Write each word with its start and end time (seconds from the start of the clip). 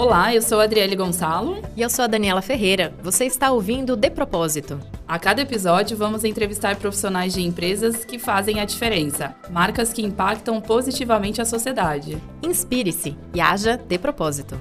Olá, 0.00 0.34
eu 0.34 0.40
sou 0.40 0.58
a 0.58 0.64
Adriele 0.64 0.96
Gonçalo. 0.96 1.62
E 1.76 1.82
eu 1.82 1.90
sou 1.90 2.06
a 2.06 2.08
Daniela 2.08 2.40
Ferreira. 2.40 2.90
Você 3.02 3.26
está 3.26 3.52
ouvindo 3.52 3.94
De 3.94 4.08
Propósito. 4.08 4.80
A 5.06 5.18
cada 5.18 5.42
episódio, 5.42 5.94
vamos 5.94 6.24
entrevistar 6.24 6.76
profissionais 6.76 7.34
de 7.34 7.42
empresas 7.42 8.02
que 8.02 8.18
fazem 8.18 8.60
a 8.60 8.64
diferença, 8.64 9.36
marcas 9.50 9.92
que 9.92 10.00
impactam 10.00 10.58
positivamente 10.58 11.42
a 11.42 11.44
sociedade. 11.44 12.16
Inspire-se 12.42 13.14
e 13.34 13.42
haja 13.42 13.76
de 13.76 13.98
propósito. 13.98 14.58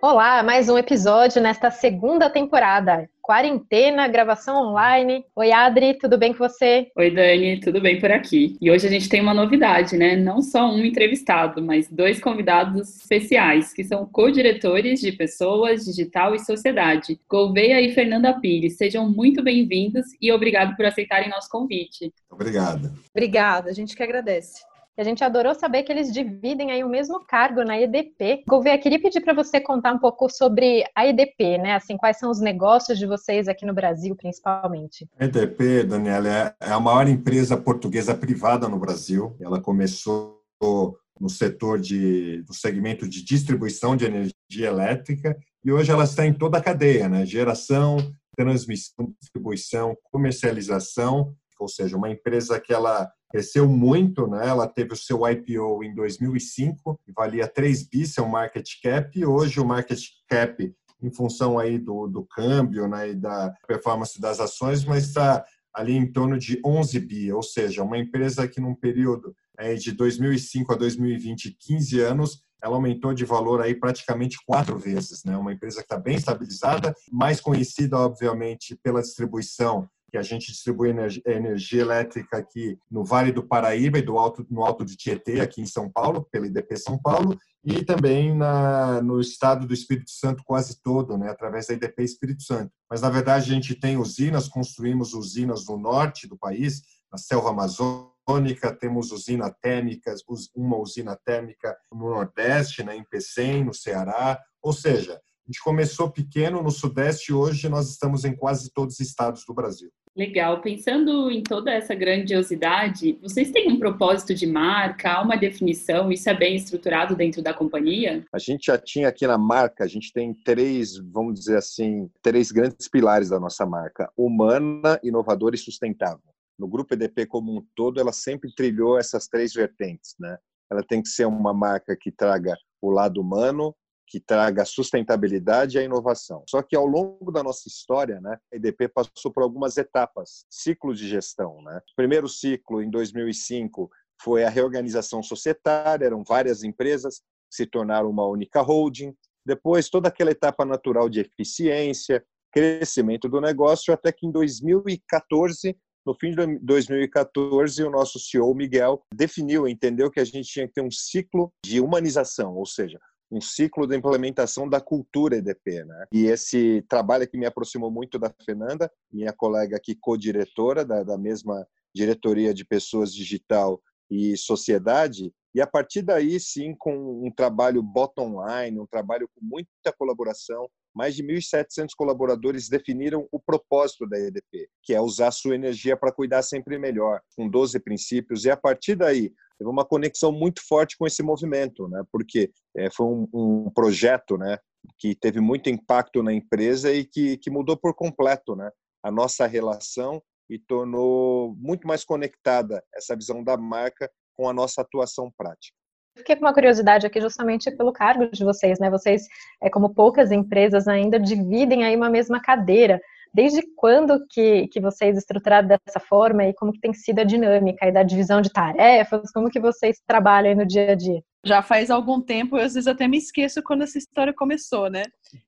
Olá, 0.00 0.44
mais 0.44 0.68
um 0.68 0.78
episódio 0.78 1.42
nesta 1.42 1.72
segunda 1.72 2.30
temporada. 2.30 3.10
Quarentena, 3.20 4.06
gravação 4.06 4.68
online. 4.68 5.24
Oi, 5.34 5.50
Adri, 5.50 5.98
tudo 5.98 6.16
bem 6.16 6.32
com 6.32 6.38
você? 6.38 6.86
Oi, 6.96 7.10
Dani, 7.10 7.58
tudo 7.58 7.80
bem 7.80 7.98
por 7.98 8.12
aqui? 8.12 8.56
E 8.60 8.70
hoje 8.70 8.86
a 8.86 8.90
gente 8.90 9.08
tem 9.08 9.20
uma 9.20 9.34
novidade, 9.34 9.96
né? 9.96 10.14
Não 10.14 10.40
só 10.40 10.70
um 10.70 10.84
entrevistado, 10.84 11.60
mas 11.60 11.90
dois 11.90 12.20
convidados 12.20 13.00
especiais, 13.00 13.72
que 13.74 13.82
são 13.82 14.06
co-diretores 14.06 15.00
de 15.00 15.10
Pessoas, 15.10 15.84
Digital 15.84 16.32
e 16.32 16.38
Sociedade, 16.38 17.18
Gouveia 17.28 17.80
e 17.80 17.92
Fernanda 17.92 18.32
Pires. 18.38 18.76
Sejam 18.76 19.10
muito 19.10 19.42
bem-vindos 19.42 20.06
e 20.22 20.30
obrigado 20.30 20.76
por 20.76 20.86
aceitarem 20.86 21.28
nosso 21.28 21.50
convite. 21.50 22.14
Obrigado. 22.30 22.92
Obrigada, 23.10 23.68
a 23.68 23.72
gente 23.74 23.96
que 23.96 24.02
agradece. 24.04 24.67
E 24.98 25.00
a 25.00 25.04
gente 25.04 25.22
adorou 25.22 25.54
saber 25.54 25.84
que 25.84 25.92
eles 25.92 26.12
dividem 26.12 26.72
aí 26.72 26.82
o 26.82 26.88
mesmo 26.88 27.24
cargo 27.24 27.62
na 27.62 27.80
EDP. 27.80 28.42
Gouveia, 28.48 28.76
queria 28.76 29.00
pedir 29.00 29.20
para 29.20 29.32
você 29.32 29.60
contar 29.60 29.92
um 29.92 29.98
pouco 29.98 30.28
sobre 30.28 30.84
a 30.92 31.06
EDP, 31.06 31.56
né? 31.56 31.76
Assim, 31.76 31.96
quais 31.96 32.18
são 32.18 32.28
os 32.28 32.40
negócios 32.40 32.98
de 32.98 33.06
vocês 33.06 33.46
aqui 33.46 33.64
no 33.64 33.72
Brasil, 33.72 34.16
principalmente? 34.16 35.08
A 35.16 35.24
EDP, 35.24 35.84
Daniela, 35.84 36.28
é 36.60 36.72
a 36.72 36.80
maior 36.80 37.06
empresa 37.06 37.56
portuguesa 37.56 38.12
privada 38.12 38.68
no 38.68 38.76
Brasil. 38.76 39.36
Ela 39.40 39.60
começou 39.60 40.42
no 40.60 41.28
setor 41.28 41.78
de, 41.78 42.42
do 42.42 42.52
segmento 42.52 43.08
de 43.08 43.24
distribuição 43.24 43.96
de 43.96 44.04
energia 44.04 44.66
elétrica 44.66 45.38
e 45.64 45.70
hoje 45.70 45.92
ela 45.92 46.04
está 46.04 46.26
em 46.26 46.34
toda 46.34 46.58
a 46.58 46.62
cadeia, 46.62 47.08
né? 47.08 47.24
Geração, 47.24 47.98
transmissão, 48.36 49.14
distribuição, 49.20 49.96
comercialização, 50.10 51.32
ou 51.60 51.68
seja, 51.68 51.96
uma 51.96 52.10
empresa 52.10 52.58
que 52.58 52.72
ela 52.72 53.08
cresceu 53.30 53.68
muito, 53.68 54.26
né? 54.26 54.46
Ela 54.46 54.66
teve 54.66 54.92
o 54.92 54.96
seu 54.96 55.28
IPO 55.28 55.84
em 55.84 55.94
2005, 55.94 57.00
valia 57.14 57.46
3 57.46 57.88
bi 57.88 58.06
seu 58.06 58.26
market 58.26 58.68
cap, 58.82 59.18
e 59.18 59.24
hoje 59.24 59.60
o 59.60 59.64
market 59.64 60.00
cap 60.28 60.74
em 61.02 61.10
função 61.10 61.58
aí 61.58 61.78
do, 61.78 62.06
do 62.08 62.24
câmbio 62.24 62.88
né, 62.88 63.10
e 63.10 63.14
da 63.14 63.54
performance 63.66 64.20
das 64.20 64.40
ações, 64.40 64.84
mas 64.84 65.04
está 65.04 65.44
ali 65.72 65.94
em 65.94 66.10
torno 66.10 66.36
de 66.38 66.60
11 66.64 66.98
bi, 67.00 67.32
ou 67.32 67.42
seja, 67.42 67.84
uma 67.84 67.98
empresa 67.98 68.48
que 68.48 68.60
num 68.60 68.74
período 68.74 69.34
é, 69.56 69.74
de 69.74 69.92
2005 69.92 70.72
a 70.72 70.76
2020, 70.76 71.56
15 71.60 72.00
anos, 72.00 72.42
ela 72.60 72.74
aumentou 72.74 73.14
de 73.14 73.24
valor 73.24 73.60
aí 73.60 73.74
praticamente 73.74 74.38
quatro 74.44 74.76
vezes, 74.76 75.22
né? 75.24 75.36
Uma 75.36 75.52
empresa 75.52 75.76
que 75.76 75.84
está 75.84 75.96
bem 75.96 76.16
estabilizada, 76.16 76.92
mais 77.12 77.40
conhecida, 77.40 77.96
obviamente, 77.96 78.76
pela 78.82 79.00
distribuição 79.00 79.88
que 80.10 80.16
a 80.16 80.22
gente 80.22 80.46
distribui 80.46 80.88
energia, 80.88 81.22
energia, 81.26 81.82
elétrica 81.82 82.38
aqui 82.38 82.78
no 82.90 83.04
Vale 83.04 83.30
do 83.30 83.46
Paraíba 83.46 83.98
e 83.98 84.02
do 84.02 84.18
alto, 84.18 84.46
no 84.50 84.64
Alto 84.64 84.84
de 84.84 84.96
Tietê, 84.96 85.40
aqui 85.40 85.60
em 85.60 85.66
São 85.66 85.90
Paulo, 85.90 86.26
pela 86.30 86.46
IDP 86.46 86.76
São 86.76 86.98
Paulo, 86.98 87.38
e 87.62 87.84
também 87.84 88.34
na, 88.34 89.02
no 89.02 89.20
estado 89.20 89.66
do 89.66 89.74
Espírito 89.74 90.10
Santo 90.10 90.42
quase 90.44 90.80
todo, 90.82 91.18
né, 91.18 91.28
através 91.30 91.66
da 91.66 91.74
IDP 91.74 92.02
Espírito 92.02 92.42
Santo. 92.42 92.72
Mas, 92.90 93.02
na 93.02 93.10
verdade, 93.10 93.50
a 93.50 93.54
gente 93.54 93.74
tem 93.74 93.98
usinas, 93.98 94.48
construímos 94.48 95.12
usinas 95.12 95.66
no 95.66 95.76
norte 95.76 96.26
do 96.26 96.38
país, 96.38 96.82
na 97.12 97.18
selva 97.18 97.50
amazônica, 97.50 98.74
temos 98.78 99.12
usina 99.12 99.54
térmica, 99.60 100.14
uma 100.54 100.78
usina 100.78 101.18
térmica 101.22 101.76
no 101.92 102.10
Nordeste, 102.10 102.82
né, 102.82 102.96
em 102.96 103.04
Pecém, 103.04 103.64
no 103.64 103.74
Ceará, 103.74 104.40
ou 104.62 104.72
seja, 104.72 105.20
a 105.48 105.50
gente 105.50 105.62
começou 105.62 106.10
pequeno 106.10 106.62
no 106.62 106.70
Sudeste 106.70 107.32
e 107.32 107.34
hoje 107.34 107.70
nós 107.70 107.88
estamos 107.88 108.26
em 108.26 108.36
quase 108.36 108.70
todos 108.70 108.96
os 108.96 109.00
estados 109.00 109.46
do 109.46 109.54
Brasil. 109.54 109.90
Legal. 110.14 110.60
Pensando 110.60 111.30
em 111.30 111.42
toda 111.42 111.72
essa 111.72 111.94
grandiosidade, 111.94 113.18
vocês 113.22 113.50
têm 113.50 113.72
um 113.72 113.78
propósito 113.78 114.34
de 114.34 114.46
marca, 114.46 115.22
uma 115.22 115.36
definição? 115.36 116.12
Isso 116.12 116.28
é 116.28 116.34
bem 116.34 116.54
estruturado 116.54 117.16
dentro 117.16 117.40
da 117.40 117.54
companhia? 117.54 118.26
A 118.30 118.38
gente 118.38 118.66
já 118.66 118.76
tinha 118.76 119.08
aqui 119.08 119.26
na 119.26 119.38
marca, 119.38 119.84
a 119.84 119.86
gente 119.86 120.12
tem 120.12 120.34
três, 120.34 120.98
vamos 120.98 121.38
dizer 121.38 121.56
assim, 121.56 122.10
três 122.20 122.52
grandes 122.52 122.86
pilares 122.86 123.30
da 123.30 123.40
nossa 123.40 123.64
marca: 123.64 124.12
humana, 124.14 125.00
inovadora 125.02 125.54
e 125.54 125.58
sustentável. 125.58 126.20
No 126.58 126.68
grupo 126.68 126.92
EDP 126.92 127.24
como 127.24 127.56
um 127.56 127.64
todo, 127.74 127.98
ela 127.98 128.12
sempre 128.12 128.52
trilhou 128.54 128.98
essas 128.98 129.28
três 129.28 129.54
vertentes, 129.54 130.14
né? 130.20 130.36
Ela 130.70 130.82
tem 130.82 131.00
que 131.00 131.08
ser 131.08 131.26
uma 131.26 131.54
marca 131.54 131.96
que 131.98 132.12
traga 132.12 132.54
o 132.82 132.90
lado 132.90 133.20
humano, 133.20 133.74
que 134.08 134.18
traga 134.18 134.64
sustentabilidade 134.64 135.76
e 135.76 135.80
a 135.80 135.84
inovação. 135.84 136.42
Só 136.48 136.62
que 136.62 136.74
ao 136.74 136.86
longo 136.86 137.30
da 137.30 137.42
nossa 137.42 137.68
história, 137.68 138.20
né, 138.20 138.38
a 138.52 138.56
EDP 138.56 138.88
passou 138.88 139.30
por 139.32 139.42
algumas 139.42 139.76
etapas, 139.76 140.46
ciclos 140.48 140.98
de 140.98 141.06
gestão. 141.06 141.60
Né? 141.62 141.80
O 141.92 141.94
primeiro 141.94 142.28
ciclo, 142.28 142.82
em 142.82 142.90
2005, 142.90 143.90
foi 144.22 144.44
a 144.44 144.48
reorganização 144.48 145.22
societária, 145.22 146.06
eram 146.06 146.24
várias 146.26 146.64
empresas 146.64 147.18
que 147.50 147.56
se 147.56 147.66
tornaram 147.66 148.08
uma 148.08 148.26
única 148.26 148.62
holding. 148.62 149.14
Depois, 149.44 149.88
toda 149.88 150.08
aquela 150.08 150.30
etapa 150.30 150.64
natural 150.64 151.08
de 151.08 151.20
eficiência, 151.20 152.24
crescimento 152.50 153.28
do 153.28 153.40
negócio, 153.40 153.92
até 153.92 154.10
que 154.10 154.26
em 154.26 154.32
2014 154.32 155.76
no 156.08 156.14
fim 156.14 156.30
de 156.30 156.58
2014, 156.60 157.84
o 157.84 157.90
nosso 157.90 158.18
CEO, 158.18 158.54
Miguel, 158.54 159.02
definiu, 159.12 159.68
entendeu 159.68 160.10
que 160.10 160.18
a 160.18 160.24
gente 160.24 160.48
tinha 160.48 160.66
que 160.66 160.72
ter 160.72 160.80
um 160.80 160.90
ciclo 160.90 161.52
de 161.62 161.82
humanização, 161.82 162.56
ou 162.56 162.64
seja, 162.64 162.98
um 163.30 163.40
ciclo 163.40 163.86
de 163.86 163.96
implementação 163.96 164.68
da 164.68 164.80
cultura 164.80 165.36
EDP, 165.36 165.84
né? 165.84 166.06
E 166.12 166.26
esse 166.26 166.82
trabalho 166.88 167.28
que 167.28 167.36
me 167.36 167.46
aproximou 167.46 167.90
muito 167.90 168.18
da 168.18 168.32
Fernanda, 168.44 168.90
minha 169.12 169.32
colega 169.32 169.76
aqui 169.76 169.94
co-diretora 169.94 170.84
da, 170.84 171.02
da 171.02 171.18
mesma 171.18 171.66
diretoria 171.94 172.54
de 172.54 172.64
pessoas 172.64 173.12
digital 173.12 173.82
e 174.10 174.36
sociedade, 174.36 175.32
e 175.54 175.60
a 175.60 175.66
partir 175.66 176.02
daí, 176.02 176.38
sim, 176.38 176.74
com 176.78 177.26
um 177.26 177.32
trabalho 177.34 177.82
bottom 177.82 178.44
line, 178.46 178.78
um 178.78 178.86
trabalho 178.86 179.28
com 179.34 179.44
muita 179.44 179.92
colaboração, 179.98 180.68
mais 180.98 181.14
de 181.14 181.22
1.700 181.22 181.90
colaboradores 181.96 182.68
definiram 182.68 183.28
o 183.30 183.38
propósito 183.38 184.04
da 184.04 184.18
EDP, 184.18 184.68
que 184.82 184.92
é 184.92 185.00
usar 185.00 185.30
sua 185.30 185.54
energia 185.54 185.96
para 185.96 186.10
cuidar 186.10 186.42
sempre 186.42 186.76
melhor, 186.76 187.20
com 187.36 187.48
12 187.48 187.78
princípios, 187.78 188.44
e 188.44 188.50
a 188.50 188.56
partir 188.56 188.96
daí, 188.96 189.32
teve 189.56 189.70
uma 189.70 189.84
conexão 189.84 190.32
muito 190.32 190.60
forte 190.66 190.96
com 190.98 191.06
esse 191.06 191.22
movimento, 191.22 191.86
né? 191.86 192.02
Porque 192.10 192.50
é, 192.76 192.90
foi 192.90 193.06
um, 193.06 193.28
um, 193.32 193.70
projeto, 193.70 194.36
né? 194.36 194.58
Que 194.98 195.14
teve 195.14 195.38
muito 195.38 195.70
impacto 195.70 196.20
na 196.20 196.32
empresa 196.32 196.92
e 196.92 197.04
que, 197.04 197.36
que 197.36 197.48
mudou 197.48 197.76
por 197.76 197.94
completo, 197.94 198.56
né? 198.56 198.68
A 199.00 199.12
nossa 199.12 199.46
relação 199.46 200.20
e 200.50 200.58
tornou 200.58 201.54
muito 201.56 201.86
mais 201.86 202.04
conectada 202.04 202.82
essa 202.92 203.14
visão 203.14 203.44
da 203.44 203.56
marca 203.56 204.10
com 204.36 204.48
a 204.48 204.52
nossa 204.52 204.80
atuação 204.80 205.32
prática. 205.38 205.77
Fiquei 206.18 206.34
com 206.34 206.44
uma 206.44 206.52
curiosidade 206.52 207.06
aqui 207.06 207.20
justamente 207.20 207.70
pelo 207.70 207.92
cargo 207.92 208.28
de 208.30 208.44
vocês, 208.44 208.78
né? 208.78 208.90
Vocês, 208.90 209.22
é, 209.62 209.70
como 209.70 209.94
poucas 209.94 210.32
empresas 210.32 210.88
ainda, 210.88 211.18
dividem 211.18 211.84
aí 211.84 211.96
uma 211.96 212.10
mesma 212.10 212.40
cadeira. 212.40 213.00
Desde 213.32 213.62
quando 213.76 214.26
que, 214.28 214.66
que 214.68 214.80
vocês 214.80 215.16
estruturaram 215.16 215.68
dessa 215.68 216.00
forma 216.00 216.44
e 216.44 216.54
como 216.54 216.72
que 216.72 216.80
tem 216.80 216.92
sido 216.92 217.20
a 217.20 217.24
dinâmica 217.24 217.86
e 217.86 217.92
da 217.92 218.02
divisão 218.02 218.40
de 218.40 218.50
tarefas? 218.50 219.30
Como 219.32 219.50
que 219.50 219.60
vocês 219.60 220.00
trabalham 220.06 220.56
no 220.56 220.66
dia 220.66 220.92
a 220.92 220.94
dia? 220.94 221.22
Já 221.44 221.62
faz 221.62 221.90
algum 221.90 222.20
tempo, 222.20 222.56
eu 222.56 222.64
às 222.64 222.74
vezes 222.74 222.88
até 222.88 223.06
me 223.06 223.18
esqueço 223.18 223.62
quando 223.62 223.82
essa 223.82 223.96
história 223.96 224.34
começou, 224.34 224.90
né? 224.90 225.04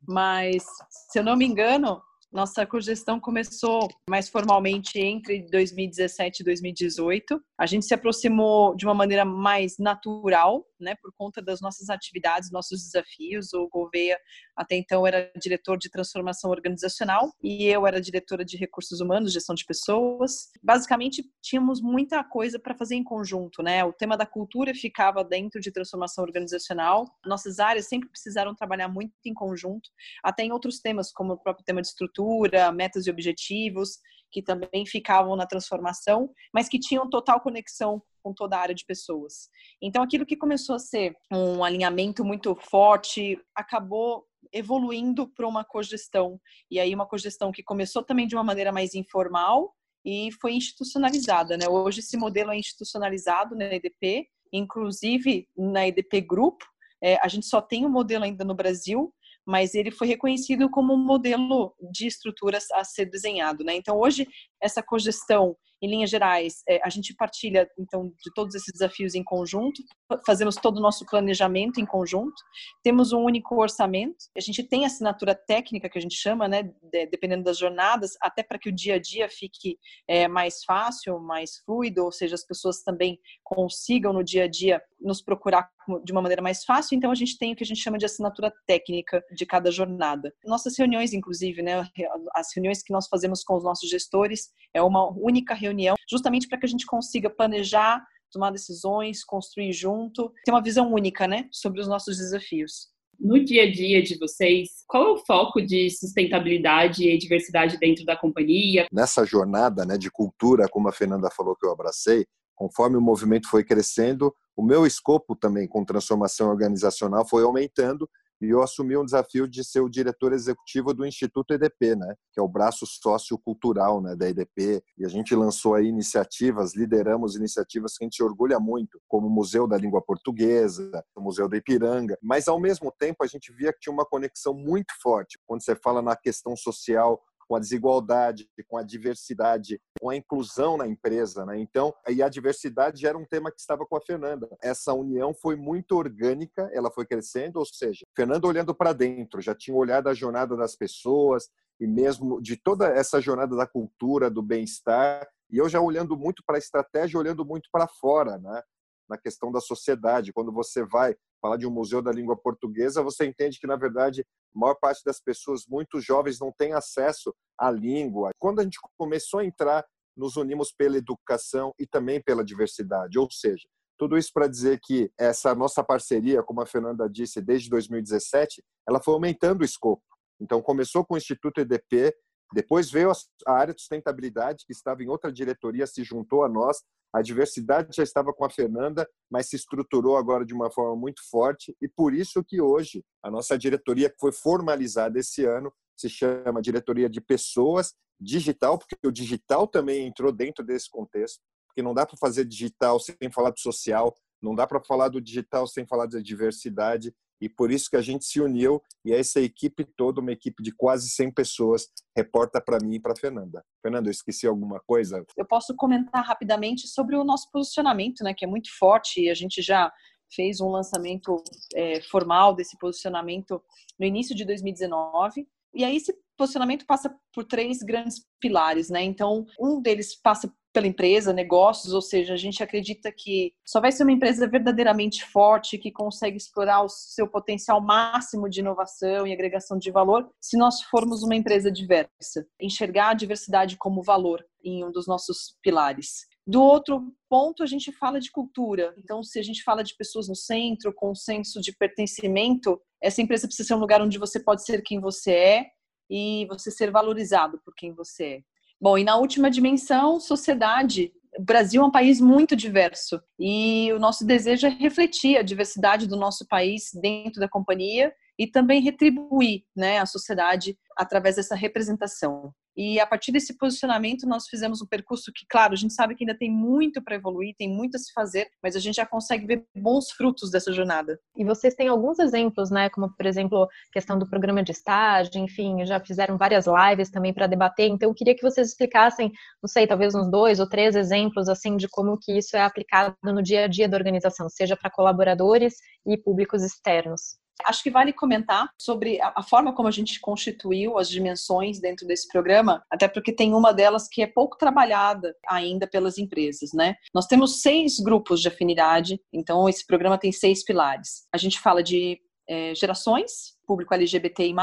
Mas, 0.06 0.64
se 1.10 1.19
eu 1.19 1.25
não 1.25 1.36
me 1.36 1.44
engano, 1.44 2.00
nossa 2.32 2.64
cogestão 2.64 3.18
começou 3.18 3.88
mais 4.08 4.28
formalmente 4.28 4.98
entre 4.98 5.42
2017 5.50 6.41
e 6.41 6.44
2018. 6.44 7.41
A 7.58 7.66
gente 7.66 7.84
se 7.84 7.94
aproximou 7.94 8.74
de 8.76 8.86
uma 8.86 8.94
maneira 8.94 9.24
mais 9.24 9.77
natural, 9.78 10.65
né, 10.80 10.94
por 11.00 11.12
conta 11.16 11.42
das 11.42 11.60
nossas 11.60 11.88
atividades, 11.91 12.50
nossos 12.50 12.82
desafios. 12.82 13.53
O 13.53 13.68
Gouveia, 13.68 14.18
até 14.56 14.77
então, 14.77 15.06
era 15.06 15.30
diretor 15.41 15.77
de 15.77 15.91
transformação 15.91 16.50
organizacional 16.50 17.32
e 17.42 17.66
eu 17.66 17.86
era 17.86 18.00
diretora 18.00 18.44
de 18.44 18.56
recursos 18.56 19.00
humanos, 19.00 19.32
gestão 19.32 19.54
de 19.54 19.65
pessoas. 19.65 20.50
Basicamente, 20.62 21.24
tínhamos 21.42 21.80
muita 21.80 22.22
coisa 22.24 22.59
para 22.59 22.74
fazer 22.74 22.94
em 22.94 23.04
conjunto, 23.04 23.62
né? 23.62 23.84
O 23.84 23.92
tema 23.92 24.16
da 24.16 24.27
cultura 24.27 24.74
ficava 24.74 25.24
dentro 25.24 25.60
de 25.60 25.71
transformação 25.71 26.24
organizacional. 26.24 27.06
Nossas 27.24 27.59
áreas 27.59 27.88
sempre 27.88 28.09
precisaram 28.09 28.54
trabalhar 28.54 28.88
muito 28.88 29.12
em 29.24 29.34
conjunto, 29.34 29.91
até 30.22 30.42
em 30.42 30.53
outros 30.53 30.80
temas, 30.80 31.12
como 31.12 31.34
o 31.34 31.38
próprio 31.38 31.65
tema 31.65 31.80
de 31.80 31.88
estrutura, 31.88 32.72
metas 32.72 33.06
e 33.06 33.10
objetivos 33.10 33.98
que 34.30 34.42
também 34.42 34.86
ficavam 34.86 35.36
na 35.36 35.47
transformação, 35.47 36.30
mas 36.53 36.68
que 36.68 36.78
tinham 36.78 37.09
total 37.09 37.41
conexão 37.41 38.03
com 38.22 38.32
toda 38.32 38.56
a 38.56 38.60
área 38.60 38.74
de 38.74 38.84
pessoas. 38.84 39.48
Então, 39.80 40.03
aquilo 40.03 40.27
que 40.27 40.36
começou 40.36 40.77
a 40.77 40.78
ser 40.78 41.16
um 41.32 41.65
alinhamento 41.65 42.24
muito 42.24 42.54
forte 42.54 43.38
acabou 43.54 44.27
evoluindo 44.53 45.28
para 45.28 45.48
uma 45.48 45.65
cogestão. 45.65 46.41
E 46.71 46.78
aí, 46.78 46.94
uma 46.94 47.06
cogestão 47.06 47.53
que 47.53 47.62
começou 47.62 48.03
também 48.03 48.27
de 48.27 48.34
uma 48.34 48.44
maneira 48.44 48.72
mais 48.72 48.94
informal 48.94 49.74
e 50.04 50.30
foi 50.41 50.53
institucionalizada. 50.53 51.56
Né? 51.56 51.68
Hoje, 51.68 52.00
esse 52.00 52.16
modelo 52.16 52.50
é 52.50 52.59
institucionalizado 52.59 53.54
na 53.56 53.65
EDP 53.66 54.28
inclusive 54.53 55.48
na 55.56 55.86
EDP 55.86 56.21
Group, 56.22 56.60
é, 57.03 57.16
a 57.22 57.28
gente 57.28 57.47
só 57.47 57.60
tem 57.60 57.86
um 57.86 57.91
modelo 57.91 58.24
ainda 58.24 58.44
no 58.44 58.54
Brasil, 58.54 59.12
mas 59.47 59.75
ele 59.75 59.91
foi 59.91 60.07
reconhecido 60.07 60.71
como 60.71 60.95
um 60.95 61.04
modelo 61.04 61.75
de 61.92 62.07
estruturas 62.07 62.71
a 62.72 62.84
ser 62.84 63.07
desenhado. 63.07 63.65
Né? 63.65 63.75
Então, 63.75 63.98
hoje, 63.98 64.27
essa 64.60 64.83
cogestão 64.83 65.57
em 65.82 65.88
linhas 65.88 66.10
gerais, 66.10 66.62
é, 66.68 66.80
a 66.84 66.88
gente 66.88 67.15
partilha, 67.15 67.68
então, 67.78 68.09
de 68.09 68.32
todos 68.34 68.54
esses 68.54 68.72
desafios 68.72 69.15
em 69.15 69.24
conjunto, 69.24 69.82
fazemos 70.27 70.56
todo 70.56 70.78
o 70.78 70.80
nosso 70.80 71.06
planejamento 71.06 71.80
em 71.80 71.86
conjunto, 71.86 72.34
temos 72.82 73.12
um 73.12 73.21
único 73.21 73.60
orçamento, 73.60 74.16
a 74.36 74.41
gente 74.41 74.62
tem 74.62 74.84
assinatura 74.84 75.34
técnica, 75.34 75.88
que 75.88 75.98
a 75.98 76.03
gente 76.03 76.16
chama, 76.16 76.48
né, 76.48 76.62
de, 76.62 77.06
dependendo 77.06 77.44
das 77.44 77.59
jornadas, 77.59 78.12
até 78.21 78.42
para 78.42 78.59
que 78.59 78.68
o 78.68 78.72
dia 78.72 78.94
a 78.94 78.98
dia 78.98 79.28
fique 79.28 79.78
é, 80.06 80.28
mais 80.28 80.62
fácil, 80.65 81.18
mais 81.18 81.59
fluido, 81.65 82.04
ou 82.04 82.12
seja, 82.12 82.34
as 82.34 82.44
pessoas 82.44 82.83
também 82.83 83.18
consigam 83.42 84.12
no 84.12 84.22
dia 84.22 84.44
a 84.44 84.48
dia 84.48 84.83
nos 85.00 85.22
procurar 85.22 85.71
de 86.04 86.12
uma 86.12 86.22
maneira 86.22 86.42
mais 86.42 86.65
fácil, 86.65 86.97
então 86.97 87.10
a 87.10 87.15
gente 87.15 87.38
tem 87.38 87.53
o 87.53 87.56
que 87.56 87.65
a 87.65 87.66
gente 87.66 87.80
chama 87.80 87.98
de 87.98 88.04
assinatura 88.04 88.53
técnica 88.66 89.24
de 89.34 89.47
cada 89.47 89.71
jornada. 89.71 90.33
Nossas 90.44 90.76
reuniões, 90.78 91.12
inclusive, 91.12 91.62
né, 91.62 91.88
as 92.34 92.48
reuniões 92.54 92.83
que 92.83 92.92
nós 92.92 93.09
fazemos 93.09 93.42
com 93.42 93.56
os 93.56 93.65
nossos 93.65 93.88
gestores, 93.88 94.50
é 94.74 94.83
uma 94.83 95.10
única 95.10 95.54
reunião, 95.54 95.70
justamente 96.09 96.49
para 96.49 96.59
que 96.59 96.67
a 96.67 96.69
gente 96.69 96.87
consiga 96.87 97.31
planejar, 97.31 98.05
tomar 98.31 98.51
decisões, 98.51 99.25
construir 99.25 99.72
junto, 99.72 100.33
ter 100.45 100.53
uma 100.53 100.63
visão 100.63 100.93
única, 100.93 101.27
né, 101.27 101.49
sobre 101.53 101.81
os 101.81 101.89
nossos 101.89 102.17
desafios. 102.17 102.89
No 103.19 103.45
dia 103.45 103.65
a 103.65 103.71
dia 103.71 104.03
de 104.03 104.17
vocês, 104.19 104.69
qual 104.87 105.05
é 105.05 105.11
o 105.13 105.19
foco 105.19 105.61
de 105.61 105.91
sustentabilidade 105.91 107.07
e 107.07 107.19
diversidade 107.19 107.77
dentro 107.78 108.05
da 108.05 108.17
companhia? 108.17 108.87
Nessa 108.91 109.27
jornada 109.27 109.84
né, 109.84 109.99
de 109.99 110.11
cultura, 110.11 110.67
como 110.69 110.89
a 110.89 110.93
Fernanda 110.93 111.28
falou 111.31 111.55
que 111.55 111.67
eu 111.67 111.71
abracei, 111.71 112.25
conforme 112.55 112.97
o 112.97 113.01
movimento 113.01 113.49
foi 113.49 113.63
crescendo, 113.63 114.34
o 114.57 114.63
meu 114.63 114.87
escopo 114.87 115.37
também 115.37 115.69
com 115.69 115.84
transformação 115.84 116.49
organizacional 116.49 117.27
foi 117.28 117.43
aumentando 117.43 118.09
e 118.41 118.48
eu 118.48 118.63
assumi 118.63 118.97
um 118.97 119.04
desafio 119.04 119.47
de 119.47 119.63
ser 119.63 119.81
o 119.81 119.89
diretor 119.89 120.33
executivo 120.33 120.95
do 120.95 121.04
Instituto 121.04 121.53
EDP, 121.53 121.95
né, 121.97 122.15
que 122.33 122.41
é 122.41 122.42
o 122.42 122.48
braço 122.48 122.87
sociocultural 122.87 124.01
né, 124.01 124.16
da 124.16 124.28
EDP. 124.28 124.83
E 124.98 125.04
a 125.04 125.09
gente 125.09 125.34
lançou 125.34 125.75
aí 125.75 125.87
iniciativas, 125.87 126.75
lideramos 126.75 127.37
iniciativas 127.37 127.97
que 127.97 128.04
a 128.04 128.07
gente 128.07 128.16
se 128.16 128.22
orgulha 128.22 128.59
muito, 128.59 129.01
como 129.07 129.27
o 129.27 129.31
Museu 129.31 129.66
da 129.66 129.77
Língua 129.77 130.03
Portuguesa, 130.03 130.91
o 131.15 131.21
Museu 131.21 131.48
da 131.48 131.57
Ipiranga. 131.57 132.16
Mas, 132.22 132.48
ao 132.48 132.59
mesmo 132.59 132.92
tempo, 132.98 133.22
a 133.22 133.27
gente 133.27 133.53
via 133.53 133.72
que 133.72 133.81
tinha 133.81 133.92
uma 133.92 134.07
conexão 134.07 134.54
muito 134.54 134.93
forte 135.03 135.39
quando 135.47 135.63
você 135.63 135.75
fala 135.77 136.01
na 136.01 136.16
questão 136.16 136.57
social 136.57 137.21
com 137.51 137.57
a 137.57 137.60
desigualdade, 137.60 138.48
com 138.69 138.77
a 138.77 138.83
diversidade, 138.84 139.81
com 140.00 140.08
a 140.08 140.16
inclusão 140.16 140.78
na 140.78 140.88
empresa, 140.88 141.44
né? 141.44 141.60
Então, 141.60 141.94
e 142.08 142.22
a 142.22 142.28
diversidade 142.28 143.06
era 143.06 143.18
um 143.18 143.26
tema 143.26 143.52
que 143.52 143.60
estava 143.60 143.84
com 143.84 143.97
a 143.97 144.00
Fernanda. 144.00 144.48
Essa 144.62 144.94
união 144.94 145.34
foi 145.34 145.56
muito 145.56 145.94
orgânica, 145.94 146.70
ela 146.72 146.91
foi 146.91 147.04
crescendo, 147.04 147.58
ou 147.58 147.66
seja, 147.66 148.06
Fernanda 148.16 148.47
olhando 148.47 148.74
para 148.74 148.94
dentro, 148.94 149.42
já 149.42 149.54
tinha 149.54 149.76
olhado 149.76 150.08
a 150.08 150.14
jornada 150.14 150.56
das 150.56 150.74
pessoas 150.74 151.50
e 151.78 151.86
mesmo 151.86 152.41
de 152.41 152.56
toda 152.56 152.88
essa 152.88 153.20
jornada 153.20 153.54
da 153.54 153.66
cultura, 153.66 154.30
do 154.30 154.42
bem-estar, 154.42 155.28
e 155.50 155.58
eu 155.58 155.68
já 155.68 155.80
olhando 155.80 156.16
muito 156.16 156.42
para 156.47 156.56
a 156.56 156.58
estratégia, 156.58 157.20
olhando 157.20 157.44
muito 157.44 157.68
para 157.70 157.86
fora, 157.86 158.38
né? 158.38 158.62
Na 159.08 159.18
questão 159.18 159.52
da 159.52 159.60
sociedade, 159.60 160.32
quando 160.32 160.52
você 160.52 160.84
vai 160.84 161.14
falar 161.42 161.56
de 161.56 161.66
um 161.66 161.70
museu 161.70 162.00
da 162.00 162.12
língua 162.12 162.36
portuguesa, 162.36 163.02
você 163.02 163.26
entende 163.26 163.58
que, 163.58 163.66
na 163.66 163.76
verdade, 163.76 164.24
a 164.54 164.58
maior 164.58 164.74
parte 164.74 165.02
das 165.04 165.20
pessoas, 165.20 165.66
muito 165.66 166.00
jovens, 166.00 166.38
não 166.41 166.52
tem 166.52 166.72
acesso 166.72 167.34
à 167.58 167.70
língua. 167.70 168.30
Quando 168.38 168.60
a 168.60 168.64
gente 168.64 168.78
começou 168.98 169.41
a 169.41 169.44
entrar, 169.44 169.84
nos 170.16 170.36
unimos 170.36 170.72
pela 170.72 170.97
educação 170.97 171.72
e 171.78 171.86
também 171.86 172.22
pela 172.22 172.44
diversidade. 172.44 173.18
Ou 173.18 173.30
seja, 173.30 173.66
tudo 173.98 174.16
isso 174.16 174.30
para 174.32 174.47
dizer 174.47 174.80
que 174.82 175.10
essa 175.18 175.54
nossa 175.54 175.82
parceria, 175.84 176.42
como 176.42 176.60
a 176.60 176.66
Fernanda 176.66 177.08
disse, 177.08 177.41
desde 177.41 177.70
2017, 177.70 178.62
ela 178.88 179.02
foi 179.02 179.14
aumentando 179.14 179.62
o 179.62 179.64
escopo. 179.64 180.02
Então, 180.41 180.62
começou 180.62 181.04
com 181.04 181.14
o 181.14 181.18
Instituto 181.18 181.60
EDP, 181.60 182.14
depois 182.52 182.91
veio 182.91 183.12
a 183.47 183.52
área 183.52 183.74
de 183.74 183.80
sustentabilidade, 183.80 184.64
que 184.66 184.72
estava 184.72 185.02
em 185.02 185.08
outra 185.08 185.32
diretoria, 185.32 185.86
se 185.86 186.02
juntou 186.02 186.44
a 186.44 186.48
nós. 186.48 186.82
A 187.12 187.22
diversidade 187.22 187.94
já 187.94 188.02
estava 188.02 188.32
com 188.32 188.44
a 188.44 188.50
Fernanda, 188.50 189.08
mas 189.30 189.48
se 189.48 189.56
estruturou 189.56 190.16
agora 190.16 190.44
de 190.44 190.54
uma 190.54 190.70
forma 190.70 190.94
muito 190.94 191.20
forte 191.28 191.76
e 191.80 191.88
por 191.88 192.14
isso 192.14 192.44
que 192.44 192.60
hoje 192.60 193.04
a 193.22 193.30
nossa 193.30 193.58
diretoria 193.58 194.08
que 194.08 194.18
foi 194.18 194.32
formalizada 194.32 195.18
esse 195.18 195.44
ano 195.44 195.72
se 195.97 196.08
chama 196.08 196.62
Diretoria 196.62 197.10
de 197.10 197.20
Pessoas 197.20 197.94
Digital, 198.20 198.78
porque 198.78 198.97
o 199.06 199.10
digital 199.10 199.66
também 199.66 200.06
entrou 200.06 200.30
dentro 200.30 200.64
desse 200.64 200.88
contexto, 200.91 201.41
porque 201.66 201.82
não 201.82 201.94
dá 201.94 202.06
para 202.06 202.16
fazer 202.16 202.44
digital 202.44 203.00
sem 203.00 203.16
falar 203.32 203.50
do 203.50 203.58
social, 203.58 204.14
não 204.42 204.54
dá 204.54 204.66
para 204.66 204.82
falar 204.84 205.08
do 205.08 205.20
digital 205.20 205.66
sem 205.66 205.86
falar 205.86 206.06
da 206.06 206.20
diversidade 206.20 207.14
e 207.41 207.48
por 207.48 207.71
isso 207.71 207.89
que 207.91 207.97
a 207.97 208.03
gente 208.03 208.25
se 208.25 208.41
uniu 208.41 208.83
e 209.04 209.13
essa 209.13 209.41
equipe 209.41 209.84
toda, 209.84 210.21
uma 210.21 210.33
equipe 210.33 210.63
de 210.63 210.72
quase 210.72 211.09
100 211.09 211.33
pessoas, 211.33 211.89
reporta 212.16 212.60
para 212.60 212.78
mim 212.78 212.97
e 212.97 213.01
para 213.01 213.16
Fernanda. 213.16 213.65
Fernanda, 213.83 214.09
eu 214.09 214.13
esqueci 214.13 214.47
alguma 214.47 214.81
coisa? 214.81 215.25
Eu 215.37 215.47
posso 215.47 215.75
comentar 215.75 216.25
rapidamente 216.25 216.87
sobre 216.87 217.16
o 217.16 217.25
nosso 217.25 217.51
posicionamento, 217.51 218.22
né, 218.22 218.34
que 218.34 218.45
é 218.45 218.48
muito 218.48 218.69
forte 218.78 219.22
e 219.22 219.31
a 219.31 219.34
gente 219.34 219.63
já 219.63 219.92
fez 220.33 220.60
um 220.60 220.69
lançamento 220.69 221.42
é, 221.75 222.01
formal 222.03 222.54
desse 222.54 222.78
posicionamento 222.78 223.63
no 223.98 224.07
início 224.07 224.34
de 224.34 224.45
2019. 224.45 225.47
E 225.75 225.84
aí 225.84 225.97
esse 225.97 226.15
posicionamento 226.36 226.86
passa 226.86 227.15
por 227.33 227.45
três 227.45 227.83
grandes 227.83 228.25
pilares, 228.41 228.89
né? 228.89 229.03
Então, 229.03 229.45
um 229.60 229.81
deles 229.81 230.15
passa 230.21 230.53
pela 230.72 230.87
empresa, 230.87 231.33
negócios, 231.33 231.93
ou 231.93 232.03
seja, 232.03 232.34
a 232.34 232.37
gente 232.37 232.63
acredita 232.63 233.13
que 233.13 233.53
só 233.67 233.81
vai 233.81 233.91
ser 233.91 234.05
uma 234.05 234.13
empresa 234.13 234.47
verdadeiramente 234.49 235.25
forte, 235.25 235.78
que 235.78 235.91
consegue 235.91 236.37
explorar 236.37 236.83
o 236.83 236.89
seu 236.89 237.28
potencial 237.28 237.81
máximo 237.81 238.49
de 238.49 238.61
inovação 238.61 239.27
e 239.27 239.33
agregação 239.33 239.78
de 239.78 239.91
valor, 239.91 240.28
se 240.41 240.57
nós 240.57 240.83
formos 240.83 241.22
uma 241.22 241.37
empresa 241.37 241.71
diversa. 241.71 242.47
Enxergar 242.61 243.11
a 243.11 243.15
diversidade 243.15 243.77
como 243.77 244.03
valor 244.03 244.45
em 244.63 244.84
um 244.84 244.93
dos 244.93 245.07
nossos 245.07 245.57
pilares. 245.63 246.28
Do 246.47 246.63
outro 246.63 247.13
ponto, 247.28 247.63
a 247.63 247.67
gente 247.67 247.93
fala 247.93 248.19
de 248.19 248.31
cultura. 248.31 248.95
Então, 248.99 249.22
se 249.22 249.39
a 249.39 249.43
gente 249.43 249.63
fala 249.63 249.84
de 249.84 249.97
pessoas 249.97 250.28
no 250.28 250.34
centro, 250.34 250.93
com 250.93 251.11
um 251.11 251.15
senso 251.15 251.61
de 251.61 251.72
pertencimento, 251.77 252.81
essa 253.01 253.22
empresa 253.22 253.47
precisa 253.47 253.69
ser 253.69 253.75
um 253.75 253.78
lugar 253.78 254.03
onde 254.03 254.19
você 254.19 254.41
pode 254.41 254.65
ser 254.65 254.83
quem 254.83 255.01
você 255.01 255.33
é 255.33 255.67
e 256.11 256.47
você 256.47 256.71
ser 256.71 256.90
valorizado 256.90 257.61
por 257.64 257.75
quem 257.75 257.95
você 257.95 258.25
é. 258.25 258.43
Bom, 258.80 258.97
e 258.97 259.04
na 259.04 259.16
última 259.16 259.50
dimensão, 259.50 260.18
sociedade. 260.18 261.12
O 261.38 261.42
Brasil 261.42 261.82
é 261.82 261.85
um 261.85 261.90
país 261.90 262.21
muito 262.21 262.56
diverso 262.56 263.21
e 263.38 263.92
o 263.92 263.99
nosso 263.99 264.26
desejo 264.26 264.66
é 264.66 264.71
refletir 264.71 265.37
a 265.37 265.43
diversidade 265.43 266.07
do 266.09 266.16
nosso 266.16 266.47
país 266.49 266.90
dentro 267.00 267.40
da 267.40 267.49
companhia 267.49 268.12
e 268.38 268.47
também 268.47 268.81
retribuir 268.81 269.64
né, 269.76 269.99
a 269.99 270.07
sociedade 270.07 270.76
através 270.97 271.37
dessa 271.37 271.55
representação. 271.55 272.52
E 272.77 273.00
a 273.00 273.07
partir 273.07 273.33
desse 273.33 273.57
posicionamento, 273.57 274.27
nós 274.27 274.47
fizemos 274.49 274.81
um 274.81 274.87
percurso 274.87 275.33
que, 275.35 275.45
claro, 275.49 275.73
a 275.73 275.77
gente 275.77 275.93
sabe 275.93 276.15
que 276.15 276.25
ainda 276.25 276.37
tem 276.37 276.50
muito 276.50 277.03
para 277.03 277.17
evoluir, 277.17 277.55
tem 277.57 277.69
muito 277.69 277.97
a 277.97 277.99
se 277.99 278.12
fazer, 278.12 278.49
mas 278.62 278.77
a 278.77 278.81
gente 278.81 278.97
já 278.97 279.07
consegue 279.07 279.47
ver 279.47 279.65
bons 279.77 280.11
frutos 280.12 280.50
dessa 280.50 280.73
jornada. 280.73 281.19
E 281.37 281.45
vocês 281.45 281.75
têm 281.75 281.89
alguns 281.89 282.19
exemplos, 282.19 282.71
né? 282.71 282.89
Como, 282.91 283.15
por 283.15 283.27
exemplo, 283.27 283.69
questão 283.93 284.19
do 284.19 284.29
programa 284.29 284.62
de 284.62 284.73
estágio, 284.73 285.41
enfim, 285.43 285.85
já 285.85 286.00
fizeram 286.00 286.39
várias 286.39 286.67
lives 286.67 287.11
também 287.11 287.35
para 287.35 287.47
debater. 287.47 287.89
Então, 287.89 288.09
eu 288.09 288.15
queria 288.15 288.35
que 288.35 288.43
vocês 288.43 288.69
explicassem, 288.69 289.31
não 289.62 289.69
sei, 289.69 289.87
talvez 289.87 290.15
uns 290.15 290.31
dois 290.31 290.61
ou 290.61 290.69
três 290.69 290.95
exemplos, 290.95 291.49
assim, 291.49 291.77
de 291.77 291.89
como 291.89 292.19
que 292.19 292.37
isso 292.37 292.57
é 292.57 292.62
aplicado 292.62 293.17
no 293.23 293.43
dia 293.43 293.65
a 293.65 293.69
dia 293.69 293.89
da 293.89 293.97
organização, 293.97 294.49
seja 294.49 294.77
para 294.77 294.91
colaboradores 294.91 295.75
e 296.07 296.17
públicos 296.17 296.62
externos. 296.62 297.39
Acho 297.67 297.83
que 297.83 297.90
vale 297.90 298.12
comentar 298.12 298.71
sobre 298.81 299.21
a, 299.21 299.43
forma 299.43 299.75
como 299.75 299.88
a 299.88 299.90
gente 299.90 300.21
constituiu 300.21 300.99
as 300.99 301.09
dimensões 301.09 301.81
dentro 301.81 302.07
desse 302.07 302.29
programa, 302.29 302.83
até 302.90 303.09
porque 303.09 303.33
tem 303.33 303.55
uma 303.55 303.73
delas 303.73 304.09
que 304.09 304.23
é 304.23 304.26
pouco 304.26 304.57
trabalhada 304.57 305.35
ainda 305.49 305.87
pelas 305.87 306.19
empresas, 306.19 306.71
né? 306.73 306.95
Nós 307.14 307.26
temos 307.26 307.61
seis 307.62 307.99
grupos 307.99 308.40
de 308.40 308.49
afinidade, 308.49 309.21
então 309.33 309.69
esse 309.69 309.87
programa 309.87 310.19
tem 310.19 310.33
seis 310.33 310.64
pilares. 310.64 311.26
A 311.33 311.38
gente 311.38 311.59
fala 311.61 311.83
de 311.83 312.21
é, 312.49 312.75
gerações, 312.75 313.57
público 313.67 313.95
LGBTI+, 313.95 314.55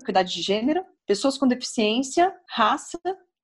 equidade 0.00 0.32
de 0.32 0.42
gênero, 0.42 0.82
pessoas 1.06 1.36
com 1.36 1.46
deficiência, 1.46 2.34
raça 2.48 2.98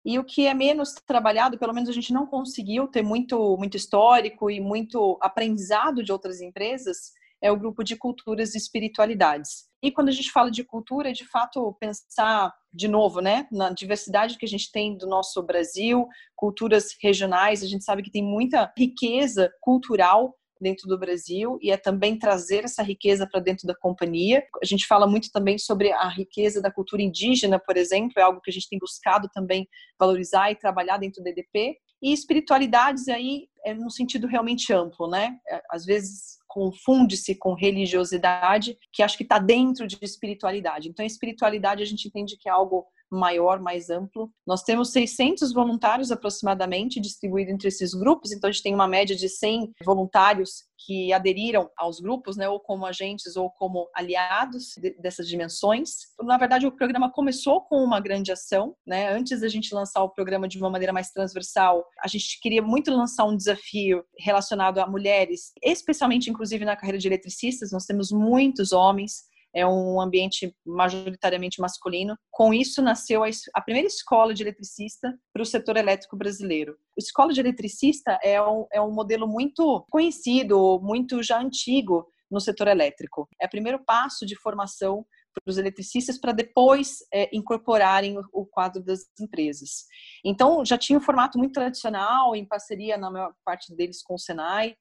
e 0.05 0.17
o 0.17 0.23
que 0.23 0.47
é 0.47 0.53
menos 0.53 0.93
trabalhado, 1.05 1.57
pelo 1.57 1.73
menos 1.73 1.89
a 1.89 1.93
gente 1.93 2.13
não 2.13 2.25
conseguiu 2.25 2.87
ter 2.87 3.01
muito, 3.01 3.57
muito 3.57 3.75
histórico 3.75 4.49
e 4.49 4.61
muito 4.61 5.17
aprendizado 5.21 6.01
de 6.01 6.11
outras 6.11 6.39
empresas, 6.39 7.11
é 7.41 7.51
o 7.51 7.57
grupo 7.57 7.83
de 7.83 7.95
culturas 7.95 8.53
e 8.53 8.57
espiritualidades. 8.57 9.69
E 9.81 9.91
quando 9.91 10.09
a 10.09 10.11
gente 10.11 10.31
fala 10.31 10.51
de 10.51 10.63
cultura, 10.63 11.09
é 11.09 11.13
de 11.13 11.25
fato 11.25 11.75
pensar 11.79 12.53
de 12.73 12.87
novo, 12.87 13.21
né, 13.21 13.47
na 13.51 13.71
diversidade 13.71 14.37
que 14.37 14.45
a 14.45 14.49
gente 14.49 14.71
tem 14.71 14.97
do 14.97 15.07
nosso 15.07 15.41
Brasil, 15.41 16.07
culturas 16.35 16.95
regionais, 17.01 17.63
a 17.63 17.67
gente 17.67 17.83
sabe 17.83 18.03
que 18.03 18.11
tem 18.11 18.23
muita 18.23 18.71
riqueza 18.77 19.51
cultural 19.61 20.35
dentro 20.61 20.87
do 20.87 20.99
Brasil 20.99 21.57
e 21.61 21.71
é 21.71 21.77
também 21.77 22.17
trazer 22.17 22.65
essa 22.65 22.83
riqueza 22.83 23.25
para 23.25 23.39
dentro 23.39 23.65
da 23.65 23.75
companhia. 23.75 24.43
A 24.61 24.65
gente 24.65 24.85
fala 24.85 25.07
muito 25.07 25.31
também 25.31 25.57
sobre 25.57 25.91
a 25.91 26.07
riqueza 26.07 26.61
da 26.61 26.71
cultura 26.71 27.01
indígena, 27.01 27.59
por 27.59 27.77
exemplo, 27.77 28.13
é 28.17 28.21
algo 28.21 28.41
que 28.41 28.51
a 28.51 28.53
gente 28.53 28.67
tem 28.67 28.77
buscado 28.77 29.29
também 29.33 29.67
valorizar 29.97 30.51
e 30.51 30.55
trabalhar 30.55 30.97
dentro 30.97 31.23
do 31.23 31.29
EDP. 31.29 31.77
E 32.01 32.13
espiritualidades 32.13 33.07
aí 33.07 33.47
é 33.65 33.73
no 33.73 33.89
sentido 33.89 34.27
realmente 34.27 34.71
amplo, 34.73 35.09
né? 35.09 35.37
É, 35.49 35.61
às 35.71 35.85
vezes 35.85 36.38
confunde-se 36.49 37.35
com 37.35 37.53
religiosidade, 37.53 38.75
que 38.91 39.03
acho 39.03 39.15
que 39.15 39.23
está 39.23 39.37
dentro 39.37 39.87
de 39.87 39.97
espiritualidade. 40.01 40.89
Então, 40.89 41.05
espiritualidade 41.05 41.83
a 41.83 41.85
gente 41.85 42.07
entende 42.07 42.35
que 42.37 42.49
é 42.49 42.51
algo 42.51 42.87
maior, 43.11 43.59
mais 43.59 43.89
amplo. 43.89 44.31
Nós 44.45 44.63
temos 44.63 44.91
600 44.91 45.53
voluntários 45.53 46.11
aproximadamente 46.11 46.99
distribuídos 46.99 47.53
entre 47.53 47.67
esses 47.67 47.93
grupos, 47.93 48.31
então 48.31 48.49
a 48.49 48.51
gente 48.51 48.63
tem 48.63 48.73
uma 48.73 48.87
média 48.87 49.15
de 49.15 49.27
100 49.27 49.73
voluntários 49.85 50.69
que 50.85 51.11
aderiram 51.11 51.69
aos 51.77 51.99
grupos, 51.99 52.37
né, 52.37 52.47
ou 52.47 52.59
como 52.59 52.85
agentes 52.85 53.35
ou 53.35 53.49
como 53.51 53.89
aliados 53.93 54.73
de, 54.77 54.91
dessas 54.91 55.27
dimensões. 55.27 55.91
Na 56.21 56.37
verdade, 56.37 56.65
o 56.65 56.71
programa 56.71 57.11
começou 57.11 57.61
com 57.61 57.83
uma 57.83 57.99
grande 57.99 58.31
ação, 58.31 58.75
né? 58.87 59.11
Antes 59.11 59.41
da 59.41 59.47
gente 59.47 59.75
lançar 59.75 60.01
o 60.03 60.09
programa 60.09 60.47
de 60.47 60.57
uma 60.57 60.69
maneira 60.69 60.93
mais 60.93 61.11
transversal, 61.11 61.85
a 62.01 62.07
gente 62.07 62.39
queria 62.41 62.61
muito 62.61 62.91
lançar 62.91 63.25
um 63.25 63.35
desafio 63.35 64.03
relacionado 64.17 64.79
a 64.79 64.87
mulheres, 64.87 65.51
especialmente 65.61 66.29
inclusive 66.29 66.63
na 66.63 66.75
carreira 66.75 66.97
de 66.97 67.07
eletricistas. 67.07 67.71
Nós 67.71 67.85
temos 67.85 68.11
muitos 68.11 68.71
homens 68.71 69.28
é 69.53 69.65
um 69.65 69.99
ambiente 69.99 70.55
majoritariamente 70.65 71.59
masculino. 71.59 72.17
Com 72.31 72.53
isso, 72.53 72.81
nasceu 72.81 73.23
a, 73.23 73.61
primeira 73.61 73.87
escola 73.87 74.33
de 74.33 74.43
eletricista 74.43 75.17
para 75.33 75.41
o 75.41 75.45
setor 75.45 75.77
elétrico 75.77 76.17
brasileiro. 76.17 76.73
A 76.73 76.99
escola 76.99 77.33
de 77.33 77.39
eletricista 77.39 78.19
é 78.23 78.41
um, 78.41 78.65
é 78.71 78.81
um 78.81 78.91
modelo 78.91 79.27
muito 79.27 79.85
conhecido, 79.89 80.79
muito 80.81 81.23
já 81.23 81.39
antigo 81.39 82.07
no 82.29 82.39
setor 82.39 82.67
elétrico. 82.67 83.27
É 83.41 83.47
o 83.47 83.49
primeiro 83.49 83.83
passo 83.83 84.25
de 84.25 84.35
formação 84.35 85.05
para 85.33 85.51
os 85.51 85.57
eletricistas 85.57 86.17
para 86.17 86.31
depois 86.31 86.97
é, 87.13 87.29
incorporarem 87.35 88.17
o, 88.17 88.23
o, 88.33 88.45
quadro 88.45 88.83
das 88.83 89.01
empresas. 89.19 89.85
Então, 90.23 90.65
já 90.65 90.77
tinha 90.77 90.97
um 90.97 91.01
formato 91.01 91.37
muito 91.37 91.53
tradicional, 91.53 92.35
em 92.35 92.45
parceria, 92.45 92.97
na 92.97 93.11
maior 93.11 93.33
parte 93.45 93.75
deles, 93.75 94.01
com 94.01 94.15
o 94.15 94.19
Senai, 94.19 94.75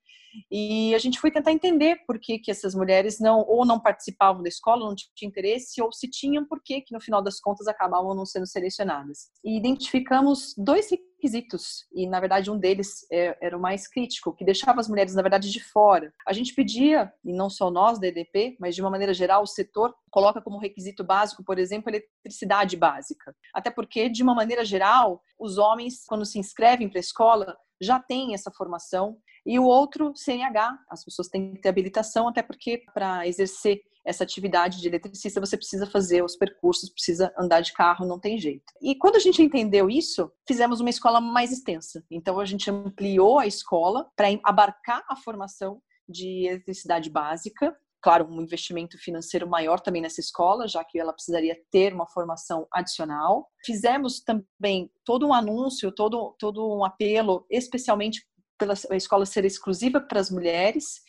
e 0.50 0.94
a 0.94 0.99
gente 0.99 1.18
foi 1.18 1.30
tentar 1.30 1.52
entender 1.52 2.02
por 2.06 2.18
que, 2.18 2.38
que 2.38 2.50
essas 2.50 2.75
mulheres 2.75 3.18
não 3.20 3.44
ou 3.47 3.64
não 3.64 3.80
participavam 3.80 4.42
da 4.42 4.49
escola, 4.49 4.87
não 4.87 4.94
tinham 4.94 5.28
interesse, 5.28 5.80
ou 5.82 5.92
se 5.92 6.08
tinham, 6.08 6.47
por 6.47 6.62
que, 6.62 6.80
que 6.80 6.94
no 6.94 7.00
final 7.00 7.23
das 7.23 7.40
contas 7.40 7.66
acabavam 7.66 8.14
não 8.14 8.26
sendo 8.26 8.47
selecionadas. 8.47 9.30
E 9.44 9.56
identificamos 9.56 10.54
dois 10.56 10.90
requisitos, 10.90 11.87
e 11.92 12.06
na 12.06 12.20
verdade 12.20 12.50
um 12.50 12.58
deles 12.58 13.06
é, 13.11 13.37
era 13.40 13.56
o 13.56 13.61
mais 13.61 13.88
crítico, 13.88 14.35
que 14.35 14.44
deixava 14.44 14.80
as 14.80 14.88
mulheres, 14.88 15.14
na 15.14 15.23
verdade, 15.23 15.50
de 15.50 15.62
fora. 15.62 16.12
A 16.26 16.32
gente 16.32 16.54
pedia, 16.54 17.12
e 17.25 17.32
não 17.32 17.50
só 17.50 17.70
nós 17.70 17.99
da 17.99 18.06
EDP, 18.06 18.56
mas 18.61 18.75
de 18.75 18.80
uma 18.80 18.90
maneira 18.90 19.12
geral, 19.12 19.42
o 19.42 19.47
setor 19.47 19.94
coloca 20.11 20.40
como 20.40 20.58
requisito 20.58 21.02
básico, 21.04 21.44
por 21.44 21.58
exemplo, 21.58 21.90
eletricidade 21.90 22.76
básica. 22.76 23.35
Até 23.52 23.70
porque, 23.70 24.08
de 24.08 24.23
uma 24.23 24.35
maneira 24.35 24.64
geral, 24.64 25.20
os 25.38 25.58
homens, 25.58 26.04
quando 26.06 26.25
se 26.25 26.38
inscrevem 26.38 26.88
para 26.88 26.99
a 26.99 27.00
escola, 27.00 27.56
já 27.80 28.00
têm 28.00 28.35
essa 28.35 28.50
formação 28.50 29.18
e 29.45 29.59
o 29.59 29.64
outro, 29.64 30.12
CNH, 30.14 30.78
as 30.90 31.04
pessoas 31.04 31.28
têm 31.28 31.54
que 31.54 31.61
ter 31.61 31.68
habilitação, 31.68 32.28
até 32.28 32.42
porque 32.42 32.83
para 32.92 33.26
exercer 33.26 33.80
essa 34.04 34.25
atividade 34.25 34.80
de 34.80 34.88
eletricista 34.88 35.38
você 35.38 35.57
precisa 35.57 35.87
fazer 35.87 36.25
os 36.25 36.35
percursos, 36.35 36.90
precisa 36.90 37.33
andar 37.38 37.61
de 37.61 37.73
carro, 37.75 38.07
não 38.07 38.18
tem 38.18 38.38
jeito. 38.38 38.64
E 38.80 38.95
quando 38.95 39.16
a 39.16 39.21
gente 39.21 39.42
entendeu 39.42 39.90
isso, 39.90 40.33
fizemos 40.47 40.80
uma 40.80 40.88
escola 40.88 41.21
mais 41.21 41.52
extensa. 41.52 42.02
Então 42.11 42.40
a 42.40 42.45
gente 42.47 42.71
ampliou 42.71 43.38
a 43.38 43.47
escola 43.47 44.11
para 44.16 44.28
abarcar 44.45 45.04
a 45.09 45.16
formação 45.16 45.83
de 46.09 46.47
eletricidade 46.47 47.11
básica, 47.11 47.76
claro, 48.00 48.26
um 48.30 48.40
investimento 48.40 48.97
financeiro 48.99 49.47
maior 49.47 49.80
também 49.80 50.00
nessa 50.00 50.21
escola, 50.21 50.66
já 50.66 50.83
que 50.85 50.99
ela 50.99 51.12
precisaria 51.12 51.57
ter 51.71 51.92
uma 51.92 52.07
formação 52.07 52.66
adicional. 52.73 53.50
Fizemos 53.64 54.21
também 54.21 54.90
todo 55.04 55.26
um 55.26 55.35
anúncio, 55.35 55.92
todo, 55.92 56.35
todo 56.38 56.76
um 56.76 56.85
apelo, 56.85 57.45
especialmente 57.50 58.26
pela 58.59 58.75
escola 58.93 59.25
ser 59.25 59.45
exclusiva 59.45 60.00
para 60.00 60.21
as 60.21 60.31
mulheres. 60.31 61.00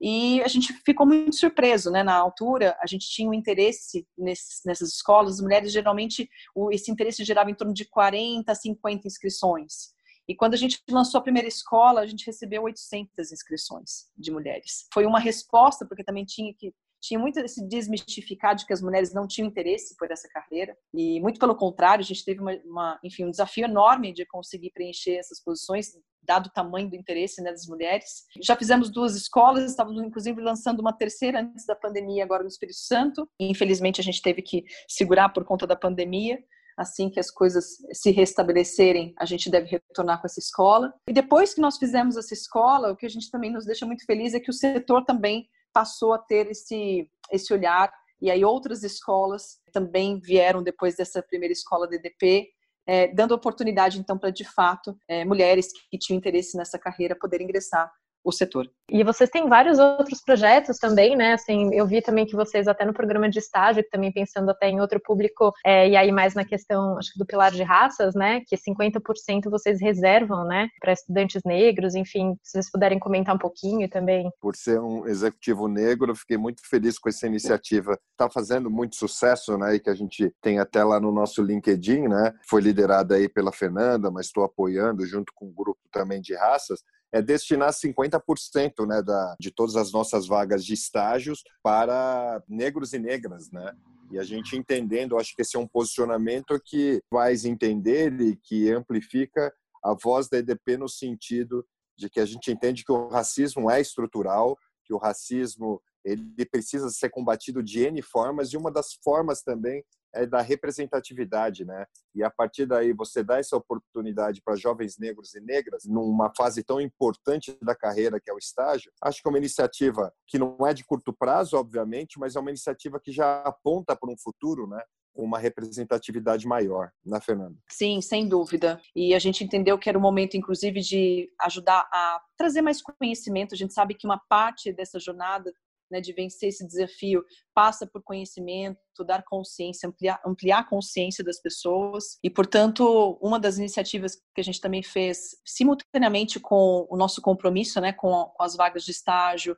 E 0.00 0.42
a 0.42 0.48
gente 0.48 0.72
ficou 0.84 1.06
muito 1.06 1.36
surpreso, 1.36 1.90
né? 1.90 2.02
Na 2.02 2.14
altura, 2.14 2.76
a 2.82 2.86
gente 2.86 3.08
tinha 3.08 3.28
um 3.28 3.34
interesse 3.34 4.06
nessas, 4.16 4.60
nessas 4.64 4.90
escolas. 4.90 5.34
As 5.34 5.40
mulheres, 5.40 5.72
geralmente, 5.72 6.28
o, 6.54 6.70
esse 6.70 6.90
interesse 6.90 7.24
gerava 7.24 7.50
em 7.50 7.54
torno 7.54 7.72
de 7.72 7.86
40 7.86 8.52
a 8.52 8.54
50 8.54 9.06
inscrições. 9.06 9.94
E 10.28 10.34
quando 10.34 10.54
a 10.54 10.56
gente 10.56 10.82
lançou 10.90 11.18
a 11.18 11.22
primeira 11.22 11.48
escola, 11.48 12.00
a 12.00 12.06
gente 12.06 12.26
recebeu 12.26 12.64
800 12.64 13.32
inscrições 13.32 14.06
de 14.16 14.30
mulheres. 14.30 14.86
Foi 14.92 15.06
uma 15.06 15.20
resposta, 15.20 15.86
porque 15.86 16.04
também 16.04 16.24
tinha 16.24 16.52
que 16.52 16.74
tinha 17.00 17.18
muito 17.18 17.38
esse 17.38 17.66
desmistificar 17.66 18.54
de 18.54 18.66
que 18.66 18.72
as 18.72 18.82
mulheres 18.82 19.12
não 19.12 19.26
tinham 19.26 19.48
interesse 19.48 19.96
por 19.96 20.10
essa 20.10 20.28
carreira. 20.28 20.76
E 20.94 21.20
muito 21.20 21.38
pelo 21.38 21.54
contrário 21.54 22.02
a 22.02 22.06
gente 22.06 22.24
teve 22.24 22.40
uma, 22.40 22.52
uma 22.64 22.98
enfim 23.04 23.24
um 23.24 23.30
desafio 23.30 23.64
enorme 23.64 24.12
de 24.12 24.26
conseguir 24.26 24.70
preencher 24.70 25.16
essas 25.16 25.42
posições 25.42 25.92
dado 26.22 26.46
o 26.46 26.52
tamanho 26.52 26.90
do 26.90 26.96
interesse 26.96 27.40
né, 27.40 27.52
das 27.52 27.66
mulheres. 27.66 28.24
Já 28.42 28.56
fizemos 28.56 28.90
duas 28.90 29.14
escolas 29.14 29.64
estávamos 29.64 30.02
inclusive 30.02 30.40
lançando 30.40 30.80
uma 30.80 30.92
terceira 30.92 31.40
antes 31.40 31.64
da 31.64 31.76
pandemia 31.76 32.24
agora 32.24 32.42
no 32.42 32.48
Espírito 32.48 32.78
Santo. 32.78 33.28
E, 33.38 33.50
infelizmente 33.50 34.00
a 34.00 34.04
gente 34.04 34.20
teve 34.20 34.42
que 34.42 34.64
segurar 34.88 35.28
por 35.30 35.44
conta 35.44 35.66
da 35.66 35.76
pandemia. 35.76 36.38
Assim 36.76 37.08
que 37.08 37.18
as 37.18 37.30
coisas 37.30 37.78
se 37.90 38.10
restabelecerem, 38.10 39.14
a 39.18 39.24
gente 39.24 39.48
deve 39.48 39.66
retornar 39.66 40.20
com 40.20 40.26
essa 40.26 40.38
escola. 40.38 40.92
E 41.08 41.12
depois 41.12 41.54
que 41.54 41.60
nós 41.60 41.78
fizemos 41.78 42.18
essa 42.18 42.34
escola, 42.34 42.92
o 42.92 42.96
que 42.96 43.06
a 43.06 43.08
gente 43.08 43.30
também 43.30 43.50
nos 43.50 43.64
deixa 43.64 43.86
muito 43.86 44.04
feliz 44.04 44.34
é 44.34 44.40
que 44.40 44.50
o 44.50 44.52
setor 44.52 45.02
também 45.02 45.48
passou 45.76 46.14
a 46.14 46.18
ter 46.18 46.50
esse, 46.50 47.06
esse 47.30 47.52
olhar. 47.52 47.92
E 48.18 48.30
aí 48.30 48.42
outras 48.42 48.82
escolas 48.82 49.58
também 49.70 50.18
vieram 50.18 50.62
depois 50.62 50.96
dessa 50.96 51.22
primeira 51.22 51.52
escola 51.52 51.86
DDP, 51.86 52.48
é, 52.86 53.08
dando 53.08 53.34
oportunidade 53.34 53.98
então 53.98 54.16
para 54.16 54.30
de 54.30 54.44
fato 54.44 54.96
é, 55.06 55.22
mulheres 55.22 55.68
que 55.90 55.98
tinham 55.98 56.16
interesse 56.16 56.56
nessa 56.56 56.78
carreira 56.78 57.14
poderem 57.14 57.44
ingressar 57.44 57.92
o 58.26 58.32
setor. 58.32 58.68
E 58.90 59.04
vocês 59.04 59.30
têm 59.30 59.48
vários 59.48 59.78
outros 59.78 60.20
projetos 60.20 60.78
também, 60.78 61.16
né? 61.16 61.34
Assim, 61.34 61.72
eu 61.72 61.86
vi 61.86 62.02
também 62.02 62.26
que 62.26 62.34
vocês 62.34 62.66
até 62.66 62.84
no 62.84 62.92
programa 62.92 63.30
de 63.30 63.38
estágio, 63.38 63.84
também 63.90 64.12
pensando 64.12 64.50
até 64.50 64.68
em 64.68 64.80
outro 64.80 65.00
público, 65.00 65.52
é, 65.64 65.88
e 65.88 65.96
aí 65.96 66.10
mais 66.10 66.34
na 66.34 66.44
questão, 66.44 66.98
acho 66.98 67.12
que 67.12 67.18
do 67.18 67.26
pilar 67.26 67.52
de 67.52 67.62
raças, 67.62 68.14
né? 68.14 68.42
Que 68.46 68.56
50% 68.56 69.48
vocês 69.48 69.80
reservam, 69.80 70.44
né? 70.44 70.68
Para 70.80 70.92
estudantes 70.92 71.42
negros, 71.44 71.94
enfim, 71.94 72.36
se 72.42 72.52
vocês 72.52 72.70
puderem 72.70 72.98
comentar 72.98 73.34
um 73.34 73.38
pouquinho 73.38 73.88
também. 73.88 74.28
Por 74.40 74.56
ser 74.56 74.80
um 74.80 75.06
executivo 75.06 75.68
negro, 75.68 76.10
eu 76.10 76.16
fiquei 76.16 76.36
muito 76.36 76.62
feliz 76.68 76.98
com 76.98 77.08
essa 77.08 77.28
iniciativa. 77.28 77.96
Está 78.10 78.28
fazendo 78.28 78.68
muito 78.68 78.96
sucesso, 78.96 79.56
né? 79.56 79.76
E 79.76 79.80
que 79.80 79.90
a 79.90 79.94
gente 79.94 80.34
tem 80.42 80.58
até 80.58 80.82
lá 80.82 80.98
no 80.98 81.12
nosso 81.12 81.40
LinkedIn, 81.42 82.08
né? 82.08 82.34
Foi 82.48 82.60
liderada 82.60 83.14
aí 83.14 83.28
pela 83.28 83.52
Fernanda, 83.52 84.10
mas 84.10 84.26
estou 84.26 84.42
apoiando 84.42 85.06
junto 85.06 85.32
com 85.32 85.46
o 85.46 85.48
um 85.48 85.54
grupo 85.54 85.80
também 85.92 86.20
de 86.20 86.34
raças 86.34 86.82
é 87.12 87.22
destinar 87.22 87.72
50% 87.72 88.86
né, 88.86 89.02
da, 89.02 89.36
de 89.38 89.50
todas 89.50 89.76
as 89.76 89.92
nossas 89.92 90.26
vagas 90.26 90.64
de 90.64 90.74
estágios 90.74 91.42
para 91.62 92.42
negros 92.48 92.92
e 92.92 92.98
negras, 92.98 93.50
né? 93.50 93.72
E 94.10 94.18
a 94.18 94.22
gente 94.22 94.56
entendendo, 94.56 95.18
acho 95.18 95.34
que 95.34 95.42
esse 95.42 95.56
é 95.56 95.58
um 95.58 95.66
posicionamento 95.66 96.60
que 96.64 97.00
faz 97.10 97.44
entender 97.44 98.12
e 98.20 98.36
que 98.36 98.70
amplifica 98.70 99.52
a 99.82 99.94
voz 99.94 100.28
da 100.28 100.38
EDP 100.38 100.76
no 100.76 100.88
sentido 100.88 101.66
de 101.96 102.08
que 102.08 102.20
a 102.20 102.26
gente 102.26 102.50
entende 102.52 102.84
que 102.84 102.92
o 102.92 103.08
racismo 103.08 103.70
é 103.70 103.80
estrutural, 103.80 104.56
que 104.84 104.94
o 104.94 104.98
racismo 104.98 105.82
ele 106.04 106.46
precisa 106.46 106.88
ser 106.90 107.10
combatido 107.10 107.62
de 107.62 107.84
N 107.84 108.00
formas, 108.00 108.52
e 108.52 108.56
uma 108.56 108.70
das 108.70 108.94
formas 109.02 109.42
também 109.42 109.84
é 110.16 110.26
da 110.26 110.40
representatividade, 110.40 111.64
né? 111.64 111.86
E 112.14 112.22
a 112.22 112.30
partir 112.30 112.66
daí 112.66 112.92
você 112.92 113.22
dá 113.22 113.38
essa 113.38 113.56
oportunidade 113.56 114.40
para 114.42 114.56
jovens 114.56 114.98
negros 114.98 115.34
e 115.34 115.40
negras 115.40 115.84
numa 115.84 116.32
fase 116.36 116.62
tão 116.62 116.80
importante 116.80 117.56
da 117.62 117.74
carreira 117.74 118.20
que 118.20 118.30
é 118.30 118.34
o 118.34 118.38
estágio. 118.38 118.90
Acho 119.02 119.22
que 119.22 119.28
é 119.28 119.30
uma 119.30 119.38
iniciativa 119.38 120.12
que 120.26 120.38
não 120.38 120.56
é 120.66 120.72
de 120.72 120.84
curto 120.84 121.12
prazo, 121.12 121.56
obviamente, 121.56 122.18
mas 122.18 122.36
é 122.36 122.40
uma 122.40 122.50
iniciativa 122.50 122.98
que 122.98 123.12
já 123.12 123.42
aponta 123.42 123.94
para 123.94 124.10
um 124.10 124.16
futuro, 124.16 124.66
né? 124.66 124.82
uma 125.16 125.38
representatividade 125.38 126.46
maior, 126.46 126.90
né, 127.04 127.18
Fernanda? 127.20 127.56
Sim, 127.70 128.00
sem 128.00 128.28
dúvida. 128.28 128.80
E 128.94 129.14
a 129.14 129.18
gente 129.18 129.42
entendeu 129.42 129.78
que 129.78 129.88
era 129.88 129.98
o 129.98 130.00
momento, 130.00 130.36
inclusive, 130.36 130.80
de 130.80 131.30
ajudar 131.40 131.88
a 131.92 132.20
trazer 132.36 132.60
mais 132.60 132.82
conhecimento. 132.82 133.54
A 133.54 133.56
gente 133.56 133.72
sabe 133.72 133.94
que 133.94 134.06
uma 134.06 134.20
parte 134.28 134.72
dessa 134.72 135.00
jornada 135.00 135.52
né, 135.90 136.00
de 136.00 136.12
vencer 136.12 136.48
esse 136.48 136.66
desafio 136.66 137.24
passa 137.54 137.86
por 137.86 138.02
conhecimento, 138.02 138.78
dar 139.06 139.22
consciência, 139.24 139.88
ampliar, 139.88 140.20
ampliar 140.24 140.58
a 140.60 140.64
consciência 140.64 141.24
das 141.24 141.40
pessoas. 141.40 142.18
E, 142.22 142.30
portanto, 142.30 143.18
uma 143.20 143.38
das 143.38 143.58
iniciativas 143.58 144.16
que 144.34 144.40
a 144.40 144.44
gente 144.44 144.60
também 144.60 144.82
fez 144.82 145.36
simultaneamente 145.44 146.40
com 146.40 146.86
o 146.90 146.96
nosso 146.96 147.20
compromisso 147.22 147.80
né, 147.80 147.92
com, 147.92 148.32
as 148.40 148.56
vagas 148.56 148.84
de 148.84 148.90
estágio 148.90 149.56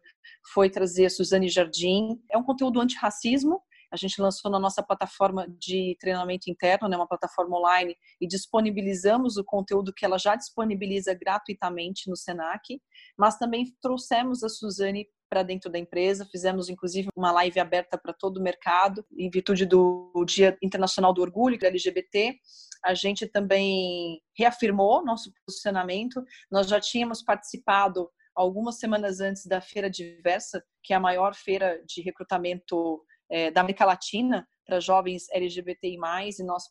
foi 0.53 0.71
trazer 0.71 1.07
a 1.07 1.11
Suzane 1.11 1.49
Jardim. 1.49 2.21
É 2.31 2.39
um 2.39 2.45
conteúdo 2.45 2.81
antirracismo, 2.81 3.63
a 3.91 3.97
gente 3.97 4.21
lançou 4.21 4.51
na 4.51 4.59
nossa 4.59 4.83
plataforma 4.83 5.47
de 5.59 5.97
treinamento 5.99 6.51
interno, 6.51 6.89
né, 6.89 6.97
uma 6.97 7.07
plataforma 7.07 7.57
online, 7.57 7.97
e 8.21 8.27
disponibilizamos 8.27 9.37
o 9.37 9.45
conteúdo 9.45 9.93
que 9.95 10.05
ela 10.05 10.19
já 10.19 10.37
disponibiliza 10.37 11.15
gratuitamente 11.15 12.09
no 12.09 12.17
Senac, 12.17 12.81
mas 13.17 13.39
também 13.39 13.75
trouxemos 13.81 14.45
a 14.45 14.49
Suzane 14.49 15.09
para 15.29 15.43
dentro 15.43 15.71
da 15.71 15.79
empresa. 15.79 16.27
Fizemos, 16.31 16.69
inclusive, 16.69 17.09
uma 17.17 17.33
live 17.33 17.61
aberta 17.61 17.99
para 17.99 18.13
todo 18.13 18.39
o 18.39 18.43
mercado, 18.43 19.05
em 19.17 19.31
virtude 19.31 19.67
do 19.67 20.13
Dia 20.27 20.57
Internacional 20.63 21.13
do 21.13 21.23
Orgulho, 21.23 21.59
é 21.63 21.67
LGBT. 21.67 22.35
a 22.85 22.95
gente 22.95 23.27
também 23.27 24.21
reafirmou 24.37 25.05
nosso 25.05 25.33
posicionamento. 25.45 26.23
Nós 26.51 26.69
já 26.69 26.81
tínhamos 26.81 27.23
participado 27.23 28.09
algumas 28.35 28.79
semanas 28.79 29.21
antes 29.21 29.47
da 29.47 29.61
Feira 29.61 29.91
Diversa, 29.91 30.63
que 30.85 30.93
é 30.93 30.97
a 30.97 31.01
maior 31.01 31.35
feira 31.35 31.83
de 31.85 32.01
recrutamento 32.03 33.03
é, 33.29 33.51
da 33.51 33.61
América 33.61 33.85
Latina 33.85 34.47
para 34.65 34.81
jovens 34.81 35.27
LGBTI+, 35.33 35.99
e 36.39 36.43
nós 36.45 36.65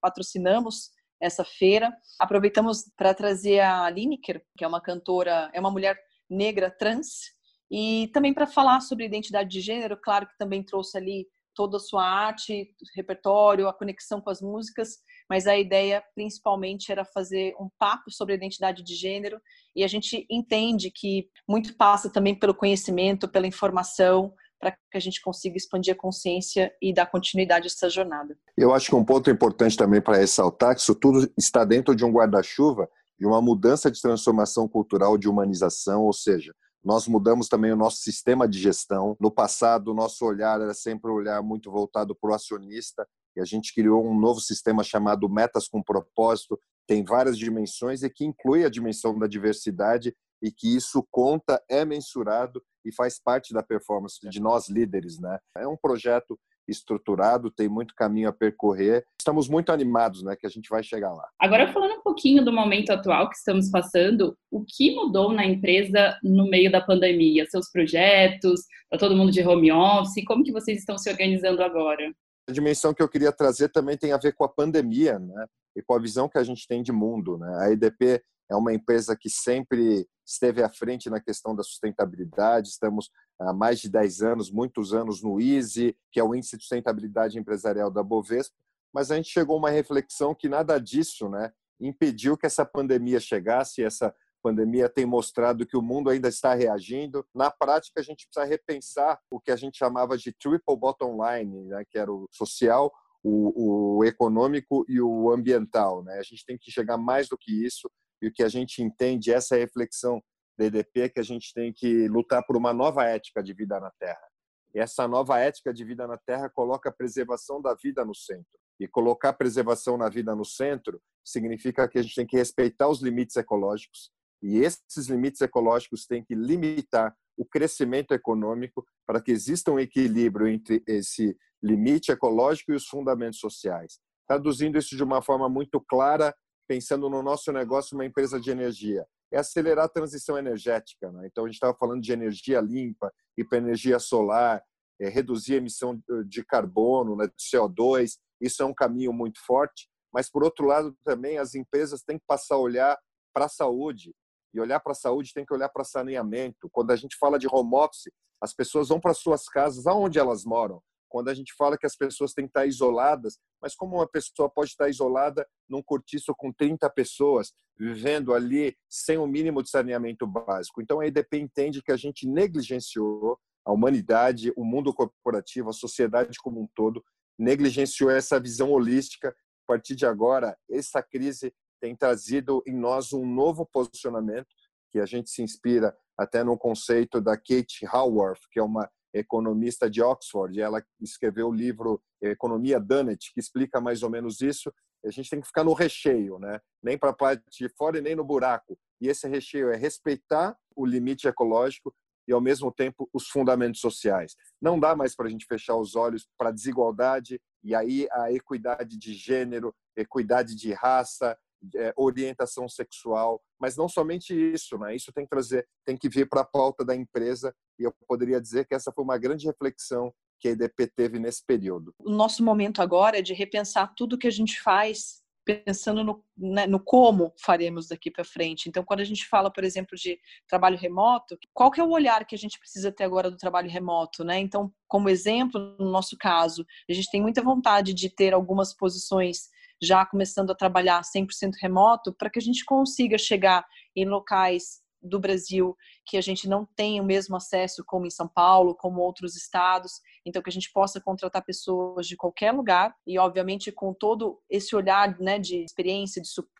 patrocinamos 0.00 0.90
essa 1.20 1.44
feira. 1.44 1.96
Aproveitamos 2.20 2.84
para 2.96 3.14
trazer 3.14 3.60
a 3.60 3.88
Lineker, 3.88 4.42
que 4.56 4.64
é 4.64 4.68
uma 4.68 4.80
cantora, 4.80 5.50
é 5.54 5.60
uma 5.60 5.70
mulher 5.70 5.96
negra 6.28 6.70
trans, 6.70 7.35
e 7.70 8.08
também 8.12 8.32
para 8.32 8.46
falar 8.46 8.80
sobre 8.80 9.06
identidade 9.06 9.48
de 9.48 9.60
gênero, 9.60 9.98
claro 10.02 10.26
que 10.26 10.36
também 10.38 10.62
trouxe 10.62 10.96
ali 10.96 11.26
toda 11.54 11.78
a 11.78 11.80
sua 11.80 12.04
arte, 12.04 12.68
repertório, 12.94 13.66
a 13.66 13.72
conexão 13.72 14.20
com 14.20 14.28
as 14.28 14.42
músicas, 14.42 14.98
mas 15.28 15.46
a 15.46 15.56
ideia 15.56 16.04
principalmente 16.14 16.92
era 16.92 17.04
fazer 17.04 17.54
um 17.58 17.68
papo 17.78 18.10
sobre 18.10 18.34
identidade 18.34 18.84
de 18.84 18.94
gênero 18.94 19.40
e 19.74 19.82
a 19.82 19.88
gente 19.88 20.26
entende 20.30 20.90
que 20.94 21.28
muito 21.48 21.74
passa 21.76 22.10
também 22.10 22.38
pelo 22.38 22.54
conhecimento, 22.54 23.26
pela 23.26 23.46
informação, 23.46 24.32
para 24.60 24.72
que 24.72 24.96
a 24.96 25.00
gente 25.00 25.20
consiga 25.20 25.56
expandir 25.56 25.94
a 25.94 25.96
consciência 25.96 26.72
e 26.80 26.92
dar 26.92 27.06
continuidade 27.06 27.66
a 27.66 27.68
essa 27.68 27.90
jornada. 27.90 28.38
Eu 28.56 28.74
acho 28.74 28.88
que 28.88 28.94
um 28.94 29.04
ponto 29.04 29.30
importante 29.30 29.76
também 29.76 30.00
para 30.00 30.18
ressaltar 30.18 30.74
que 30.74 30.80
isso 30.80 30.94
tudo 30.94 31.30
está 31.38 31.64
dentro 31.64 31.96
de 31.96 32.04
um 32.04 32.12
guarda-chuva 32.12 32.88
de 33.18 33.26
uma 33.26 33.40
mudança 33.40 33.90
de 33.90 34.00
transformação 34.00 34.68
cultural, 34.68 35.16
de 35.16 35.28
humanização, 35.28 36.02
ou 36.02 36.12
seja, 36.12 36.54
nós 36.86 37.08
mudamos 37.08 37.48
também 37.48 37.72
o 37.72 37.76
nosso 37.76 37.96
sistema 37.96 38.46
de 38.46 38.60
gestão. 38.60 39.16
No 39.18 39.28
passado, 39.28 39.88
o 39.90 39.94
nosso 39.94 40.24
olhar 40.24 40.60
era 40.60 40.72
sempre 40.72 41.10
um 41.10 41.14
olhar 41.14 41.42
muito 41.42 41.68
voltado 41.68 42.14
para 42.14 42.30
o 42.30 42.32
acionista, 42.32 43.04
e 43.36 43.40
a 43.40 43.44
gente 43.44 43.74
criou 43.74 44.06
um 44.06 44.16
novo 44.16 44.38
sistema 44.38 44.84
chamado 44.84 45.28
Metas 45.28 45.66
com 45.66 45.82
Propósito, 45.82 46.56
tem 46.86 47.04
várias 47.04 47.36
dimensões 47.36 48.04
e 48.04 48.08
que 48.08 48.24
inclui 48.24 48.64
a 48.64 48.70
dimensão 48.70 49.18
da 49.18 49.26
diversidade 49.26 50.14
e 50.40 50.52
que 50.52 50.76
isso 50.76 51.04
conta, 51.10 51.60
é 51.68 51.84
mensurado 51.84 52.62
e 52.84 52.94
faz 52.94 53.20
parte 53.20 53.52
da 53.52 53.64
performance 53.64 54.20
de 54.22 54.40
nós 54.40 54.68
líderes, 54.68 55.18
né? 55.18 55.40
É 55.56 55.66
um 55.66 55.76
projeto 55.76 56.38
estruturado, 56.68 57.50
tem 57.50 57.68
muito 57.68 57.94
caminho 57.94 58.28
a 58.28 58.32
percorrer. 58.32 59.04
Estamos 59.18 59.48
muito 59.48 59.70
animados, 59.70 60.22
né, 60.22 60.36
que 60.36 60.46
a 60.46 60.50
gente 60.50 60.68
vai 60.68 60.82
chegar 60.82 61.12
lá. 61.12 61.28
Agora 61.38 61.72
falando 61.72 61.98
um 61.98 62.02
pouquinho 62.02 62.44
do 62.44 62.52
momento 62.52 62.90
atual 62.90 63.28
que 63.28 63.36
estamos 63.36 63.70
passando, 63.70 64.36
o 64.50 64.64
que 64.64 64.94
mudou 64.94 65.32
na 65.32 65.44
empresa 65.44 66.18
no 66.22 66.48
meio 66.48 66.70
da 66.70 66.80
pandemia? 66.80 67.46
Seus 67.46 67.70
projetos, 67.70 68.60
tá 68.90 68.98
todo 68.98 69.16
mundo 69.16 69.32
de 69.32 69.46
home 69.46 69.72
office, 69.72 70.24
como 70.26 70.44
que 70.44 70.52
vocês 70.52 70.78
estão 70.78 70.96
se 70.98 71.10
organizando 71.10 71.62
agora? 71.62 72.12
A 72.48 72.52
dimensão 72.52 72.94
que 72.94 73.02
eu 73.02 73.08
queria 73.08 73.32
trazer 73.32 73.70
também 73.70 73.96
tem 73.96 74.12
a 74.12 74.18
ver 74.18 74.32
com 74.32 74.44
a 74.44 74.48
pandemia, 74.48 75.18
né? 75.18 75.46
E 75.76 75.82
com 75.82 75.94
a 75.94 75.98
visão 75.98 76.28
que 76.28 76.38
a 76.38 76.44
gente 76.44 76.66
tem 76.66 76.82
de 76.82 76.92
mundo, 76.92 77.36
né? 77.36 77.58
A 77.60 77.72
EDP 77.72 78.22
é 78.50 78.56
uma 78.56 78.72
empresa 78.72 79.16
que 79.16 79.28
sempre 79.28 80.06
esteve 80.24 80.62
à 80.62 80.68
frente 80.68 81.08
na 81.08 81.20
questão 81.20 81.54
da 81.54 81.62
sustentabilidade. 81.62 82.68
Estamos 82.68 83.10
há 83.38 83.52
mais 83.52 83.80
de 83.80 83.88
10 83.88 84.22
anos, 84.22 84.50
muitos 84.50 84.92
anos 84.92 85.22
no 85.22 85.40
ISE, 85.40 85.96
que 86.10 86.20
é 86.20 86.24
o 86.24 86.34
Índice 86.34 86.56
de 86.56 86.62
Sustentabilidade 86.62 87.38
Empresarial 87.38 87.90
da 87.90 88.02
Bovespa, 88.02 88.54
mas 88.92 89.10
a 89.10 89.16
gente 89.16 89.28
chegou 89.28 89.56
a 89.56 89.58
uma 89.58 89.70
reflexão 89.70 90.34
que 90.34 90.48
nada 90.48 90.78
disso 90.78 91.28
né, 91.28 91.52
impediu 91.80 92.36
que 92.36 92.46
essa 92.46 92.64
pandemia 92.64 93.20
chegasse. 93.20 93.82
Essa 93.82 94.14
pandemia 94.42 94.88
tem 94.88 95.04
mostrado 95.04 95.66
que 95.66 95.76
o 95.76 95.82
mundo 95.82 96.08
ainda 96.08 96.28
está 96.28 96.54
reagindo. 96.54 97.26
Na 97.34 97.50
prática, 97.50 98.00
a 98.00 98.02
gente 98.02 98.26
precisa 98.26 98.46
repensar 98.46 99.20
o 99.30 99.38
que 99.38 99.50
a 99.50 99.56
gente 99.56 99.76
chamava 99.76 100.16
de 100.16 100.32
triple 100.32 100.76
bottom 100.76 101.18
line, 101.22 101.64
né, 101.64 101.84
que 101.90 101.98
era 101.98 102.10
o 102.10 102.26
social, 102.30 102.92
o, 103.22 103.98
o 103.98 104.04
econômico 104.04 104.84
e 104.88 105.00
o 105.00 105.30
ambiental. 105.30 106.02
Né? 106.02 106.18
A 106.18 106.22
gente 106.22 106.44
tem 106.46 106.56
que 106.56 106.70
chegar 106.70 106.96
mais 106.96 107.28
do 107.28 107.36
que 107.36 107.66
isso 107.66 107.90
e 108.20 108.28
o 108.28 108.32
que 108.32 108.42
a 108.42 108.48
gente 108.48 108.82
entende, 108.82 109.32
essa 109.32 109.56
reflexão 109.56 110.22
da 110.58 110.66
EDP, 110.66 111.00
é 111.02 111.08
que 111.08 111.20
a 111.20 111.24
gente 111.24 111.52
tem 111.52 111.72
que 111.72 112.08
lutar 112.08 112.44
por 112.46 112.56
uma 112.56 112.72
nova 112.72 113.04
ética 113.04 113.42
de 113.42 113.52
vida 113.52 113.78
na 113.78 113.90
Terra. 113.98 114.26
E 114.74 114.78
essa 114.78 115.06
nova 115.06 115.38
ética 115.38 115.72
de 115.72 115.84
vida 115.84 116.06
na 116.06 116.18
Terra 116.18 116.50
coloca 116.50 116.88
a 116.88 116.92
preservação 116.92 117.60
da 117.60 117.74
vida 117.74 118.04
no 118.04 118.14
centro. 118.14 118.58
E 118.78 118.86
colocar 118.86 119.30
a 119.30 119.32
preservação 119.32 119.96
na 119.96 120.08
vida 120.08 120.34
no 120.34 120.44
centro 120.44 121.00
significa 121.24 121.88
que 121.88 121.98
a 121.98 122.02
gente 122.02 122.14
tem 122.14 122.26
que 122.26 122.36
respeitar 122.36 122.88
os 122.88 123.02
limites 123.02 123.36
ecológicos, 123.36 124.10
e 124.42 124.58
esses 124.58 125.08
limites 125.08 125.40
ecológicos 125.40 126.06
têm 126.06 126.22
que 126.24 126.34
limitar 126.34 127.16
o 127.36 127.44
crescimento 127.44 128.12
econômico 128.12 128.86
para 129.06 129.20
que 129.20 129.30
exista 129.30 129.70
um 129.70 129.78
equilíbrio 129.78 130.46
entre 130.46 130.82
esse 130.86 131.36
limite 131.62 132.12
ecológico 132.12 132.72
e 132.72 132.76
os 132.76 132.86
fundamentos 132.86 133.38
sociais. 133.38 133.98
Traduzindo 134.26 134.78
isso 134.78 134.96
de 134.96 135.02
uma 135.02 135.22
forma 135.22 135.48
muito 135.48 135.80
clara 135.80 136.34
pensando 136.66 137.08
no 137.08 137.22
nosso 137.22 137.52
negócio, 137.52 137.96
uma 137.96 138.04
empresa 138.04 138.40
de 138.40 138.50
energia, 138.50 139.06
é 139.32 139.38
acelerar 139.38 139.86
a 139.86 139.88
transição 139.88 140.38
energética. 140.38 141.10
Né? 141.10 141.26
Então, 141.26 141.44
a 141.44 141.48
gente 141.48 141.56
estava 141.56 141.76
falando 141.76 142.02
de 142.02 142.12
energia 142.12 142.60
limpa, 142.60 143.12
hiperenergia 143.36 143.98
solar, 143.98 144.62
é, 145.00 145.08
reduzir 145.08 145.54
a 145.54 145.58
emissão 145.58 146.00
de 146.26 146.44
carbono, 146.44 147.16
né, 147.16 147.26
de 147.26 147.56
CO2. 147.56 148.12
Isso 148.40 148.62
é 148.62 148.66
um 148.66 148.74
caminho 148.74 149.12
muito 149.12 149.38
forte. 149.44 149.88
Mas, 150.12 150.30
por 150.30 150.42
outro 150.42 150.66
lado, 150.66 150.96
também 151.04 151.38
as 151.38 151.54
empresas 151.54 152.02
têm 152.02 152.18
que 152.18 152.24
passar 152.26 152.54
a 152.54 152.58
olhar 152.58 152.98
para 153.34 153.46
a 153.46 153.48
saúde. 153.48 154.14
E 154.54 154.60
olhar 154.60 154.80
para 154.80 154.92
a 154.92 154.94
saúde 154.94 155.32
tem 155.34 155.44
que 155.44 155.52
olhar 155.52 155.68
para 155.68 155.84
saneamento. 155.84 156.70
Quando 156.72 156.90
a 156.92 156.96
gente 156.96 157.16
fala 157.18 157.38
de 157.38 157.46
home 157.50 157.74
office, 157.74 158.10
as 158.40 158.54
pessoas 158.54 158.88
vão 158.88 159.00
para 159.00 159.12
suas 159.12 159.48
casas, 159.48 159.86
aonde 159.86 160.18
elas 160.18 160.44
moram 160.44 160.82
quando 161.08 161.28
a 161.28 161.34
gente 161.34 161.54
fala 161.54 161.78
que 161.78 161.86
as 161.86 161.96
pessoas 161.96 162.32
têm 162.32 162.44
que 162.44 162.50
estar 162.50 162.66
isoladas, 162.66 163.38
mas 163.60 163.74
como 163.74 163.96
uma 163.96 164.08
pessoa 164.08 164.50
pode 164.50 164.70
estar 164.70 164.88
isolada 164.88 165.46
num 165.68 165.82
cortiço 165.82 166.34
com 166.36 166.52
30 166.52 166.88
pessoas, 166.90 167.52
vivendo 167.78 168.34
ali 168.34 168.76
sem 168.88 169.18
o 169.18 169.26
mínimo 169.26 169.62
de 169.62 169.70
saneamento 169.70 170.26
básico? 170.26 170.80
Então 170.80 171.00
a 171.00 171.06
EDP 171.06 171.38
entende 171.38 171.82
que 171.82 171.92
a 171.92 171.96
gente 171.96 172.26
negligenciou 172.26 173.38
a 173.64 173.72
humanidade, 173.72 174.52
o 174.56 174.64
mundo 174.64 174.94
corporativo, 174.94 175.70
a 175.70 175.72
sociedade 175.72 176.38
como 176.38 176.60
um 176.60 176.68
todo, 176.74 177.04
negligenciou 177.38 178.10
essa 178.10 178.38
visão 178.38 178.70
holística. 178.70 179.28
A 179.28 179.66
partir 179.66 179.96
de 179.96 180.06
agora, 180.06 180.56
essa 180.70 181.02
crise 181.02 181.52
tem 181.80 181.94
trazido 181.96 182.62
em 182.66 182.74
nós 182.74 183.12
um 183.12 183.26
novo 183.26 183.66
posicionamento 183.66 184.46
que 184.92 185.00
a 185.00 185.06
gente 185.06 185.30
se 185.30 185.42
inspira 185.42 185.96
até 186.16 186.42
no 186.42 186.56
conceito 186.56 187.20
da 187.20 187.36
Kate 187.36 187.84
Howarth, 187.92 188.40
que 188.50 188.58
é 188.58 188.62
uma 188.62 188.88
economista 189.14 189.88
de 189.88 190.02
Oxford, 190.02 190.60
ela 190.60 190.84
escreveu 191.00 191.48
o 191.48 191.54
livro 191.54 192.02
Economia 192.20 192.80
Dunnett, 192.80 193.32
que 193.32 193.40
explica 193.40 193.80
mais 193.80 194.02
ou 194.02 194.10
menos 194.10 194.40
isso. 194.40 194.72
A 195.04 195.10
gente 195.10 195.30
tem 195.30 195.40
que 195.40 195.46
ficar 195.46 195.64
no 195.64 195.72
recheio, 195.72 196.38
né? 196.38 196.60
nem 196.82 196.98
para 196.98 197.10
a 197.10 197.14
parte 197.14 197.42
de 197.50 197.68
fora 197.68 197.98
e 197.98 198.00
nem 198.00 198.14
no 198.14 198.24
buraco. 198.24 198.78
E 199.00 199.08
esse 199.08 199.28
recheio 199.28 199.70
é 199.70 199.76
respeitar 199.76 200.56
o 200.74 200.84
limite 200.84 201.28
ecológico 201.28 201.94
e, 202.28 202.32
ao 202.32 202.40
mesmo 202.40 202.72
tempo, 202.72 203.08
os 203.12 203.28
fundamentos 203.28 203.80
sociais. 203.80 204.34
Não 204.60 204.78
dá 204.78 204.96
mais 204.96 205.14
para 205.14 205.26
a 205.26 205.30
gente 205.30 205.46
fechar 205.46 205.76
os 205.76 205.94
olhos 205.94 206.28
para 206.36 206.48
a 206.48 206.52
desigualdade 206.52 207.40
e 207.62 207.74
aí 207.74 208.08
a 208.12 208.32
equidade 208.32 208.98
de 208.98 209.14
gênero, 209.14 209.74
equidade 209.96 210.54
de 210.54 210.72
raça, 210.72 211.36
é, 211.74 211.92
orientação 211.96 212.68
sexual, 212.68 213.40
mas 213.60 213.76
não 213.76 213.88
somente 213.88 214.34
isso, 214.34 214.78
né? 214.78 214.94
Isso 214.94 215.12
tem 215.12 215.24
que 215.24 215.30
trazer, 215.30 215.66
tem 215.84 215.96
que 215.96 216.08
vir 216.08 216.28
para 216.28 216.42
a 216.42 216.46
pauta 216.46 216.84
da 216.84 216.94
empresa 216.94 217.54
e 217.78 217.84
eu 217.84 217.92
poderia 218.06 218.40
dizer 218.40 218.66
que 218.66 218.74
essa 218.74 218.92
foi 218.92 219.04
uma 219.04 219.18
grande 219.18 219.46
reflexão 219.46 220.12
que 220.38 220.48
a 220.48 220.50
EDP 220.52 220.88
teve 220.94 221.18
nesse 221.18 221.44
período. 221.44 221.94
O 221.98 222.10
nosso 222.10 222.44
momento 222.44 222.82
agora 222.82 223.18
é 223.18 223.22
de 223.22 223.32
repensar 223.32 223.94
tudo 223.96 224.18
que 224.18 224.26
a 224.26 224.32
gente 224.32 224.60
faz 224.60 225.24
pensando 225.64 226.02
no, 226.02 226.24
né, 226.36 226.66
no 226.66 226.80
como 226.80 227.32
faremos 227.40 227.86
daqui 227.86 228.10
para 228.10 228.24
frente. 228.24 228.68
Então, 228.68 228.82
quando 228.82 228.98
a 228.98 229.04
gente 229.04 229.28
fala, 229.28 229.48
por 229.48 229.62
exemplo, 229.62 229.96
de 229.96 230.18
trabalho 230.48 230.76
remoto, 230.76 231.38
qual 231.54 231.70
que 231.70 231.80
é 231.80 231.84
o 231.84 231.90
olhar 231.90 232.26
que 232.26 232.34
a 232.34 232.38
gente 232.38 232.58
precisa 232.58 232.90
ter 232.90 233.04
agora 233.04 233.30
do 233.30 233.36
trabalho 233.36 233.70
remoto, 233.70 234.24
né? 234.24 234.40
Então, 234.40 234.72
como 234.88 235.08
exemplo, 235.08 235.76
no 235.78 235.88
nosso 235.88 236.16
caso, 236.18 236.66
a 236.90 236.92
gente 236.92 237.10
tem 237.10 237.22
muita 237.22 237.42
vontade 237.42 237.94
de 237.94 238.10
ter 238.10 238.34
algumas 238.34 238.74
posições 238.74 239.48
já 239.82 240.04
começando 240.06 240.50
a 240.50 240.54
trabalhar 240.54 241.02
100% 241.02 241.52
remoto, 241.60 242.14
para 242.14 242.30
que 242.30 242.38
a 242.38 242.42
gente 242.42 242.64
consiga 242.64 243.18
chegar 243.18 243.64
em 243.94 244.04
locais 244.06 244.80
do 245.02 245.20
Brasil 245.20 245.76
que 246.04 246.16
a 246.16 246.20
gente 246.20 246.48
não 246.48 246.66
tem 246.76 247.00
o 247.00 247.04
mesmo 247.04 247.36
acesso 247.36 247.84
como 247.84 248.06
em 248.06 248.10
São 248.10 248.28
Paulo, 248.28 248.74
como 248.74 249.00
outros 249.00 249.36
estados, 249.36 250.00
então 250.24 250.42
que 250.42 250.50
a 250.50 250.52
gente 250.52 250.70
possa 250.72 251.00
contratar 251.00 251.44
pessoas 251.44 252.06
de 252.06 252.16
qualquer 252.16 252.52
lugar 252.52 252.94
e 253.06 253.18
obviamente 253.18 253.72
com 253.72 253.92
todo 253.92 254.40
esse 254.48 254.74
olhar, 254.74 255.18
né, 255.20 255.38
de 255.38 255.64
experiência, 255.64 256.20
de 256.20 256.28
suporte, 256.28 256.55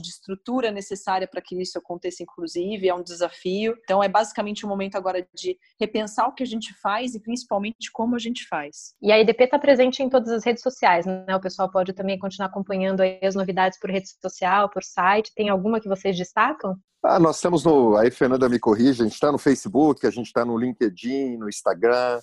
de 0.00 0.08
estrutura 0.08 0.70
necessária 0.70 1.28
para 1.28 1.42
que 1.42 1.60
isso 1.60 1.78
aconteça, 1.78 2.22
inclusive, 2.22 2.88
é 2.88 2.94
um 2.94 3.02
desafio. 3.02 3.76
Então, 3.84 4.02
é 4.02 4.08
basicamente 4.08 4.64
um 4.64 4.68
momento 4.68 4.96
agora 4.96 5.26
de 5.34 5.58
repensar 5.78 6.28
o 6.28 6.32
que 6.32 6.42
a 6.42 6.46
gente 6.46 6.72
faz 6.80 7.14
e 7.14 7.20
principalmente 7.20 7.90
como 7.92 8.16
a 8.16 8.18
gente 8.18 8.46
faz. 8.48 8.94
E 9.02 9.12
a 9.12 9.18
IDP 9.18 9.44
está 9.44 9.58
presente 9.58 10.02
em 10.02 10.08
todas 10.08 10.30
as 10.30 10.44
redes 10.44 10.62
sociais, 10.62 11.04
né? 11.04 11.36
O 11.36 11.40
pessoal 11.40 11.70
pode 11.70 11.92
também 11.92 12.18
continuar 12.18 12.48
acompanhando 12.48 13.02
as 13.22 13.34
novidades 13.34 13.78
por 13.78 13.90
rede 13.90 14.08
social, 14.20 14.70
por 14.70 14.82
site. 14.82 15.32
Tem 15.34 15.48
alguma 15.48 15.80
que 15.80 15.88
vocês 15.88 16.16
destacam? 16.16 16.76
Ah, 17.02 17.18
nós 17.18 17.36
estamos 17.36 17.62
no. 17.62 17.96
Aí, 17.96 18.10
Fernanda 18.10 18.48
me 18.48 18.58
corrige, 18.58 19.02
a 19.02 19.04
gente 19.04 19.14
está 19.14 19.30
no 19.30 19.38
Facebook, 19.38 20.06
a 20.06 20.10
gente 20.10 20.26
está 20.26 20.44
no 20.44 20.56
LinkedIn, 20.56 21.36
no 21.36 21.48
Instagram. 21.48 22.18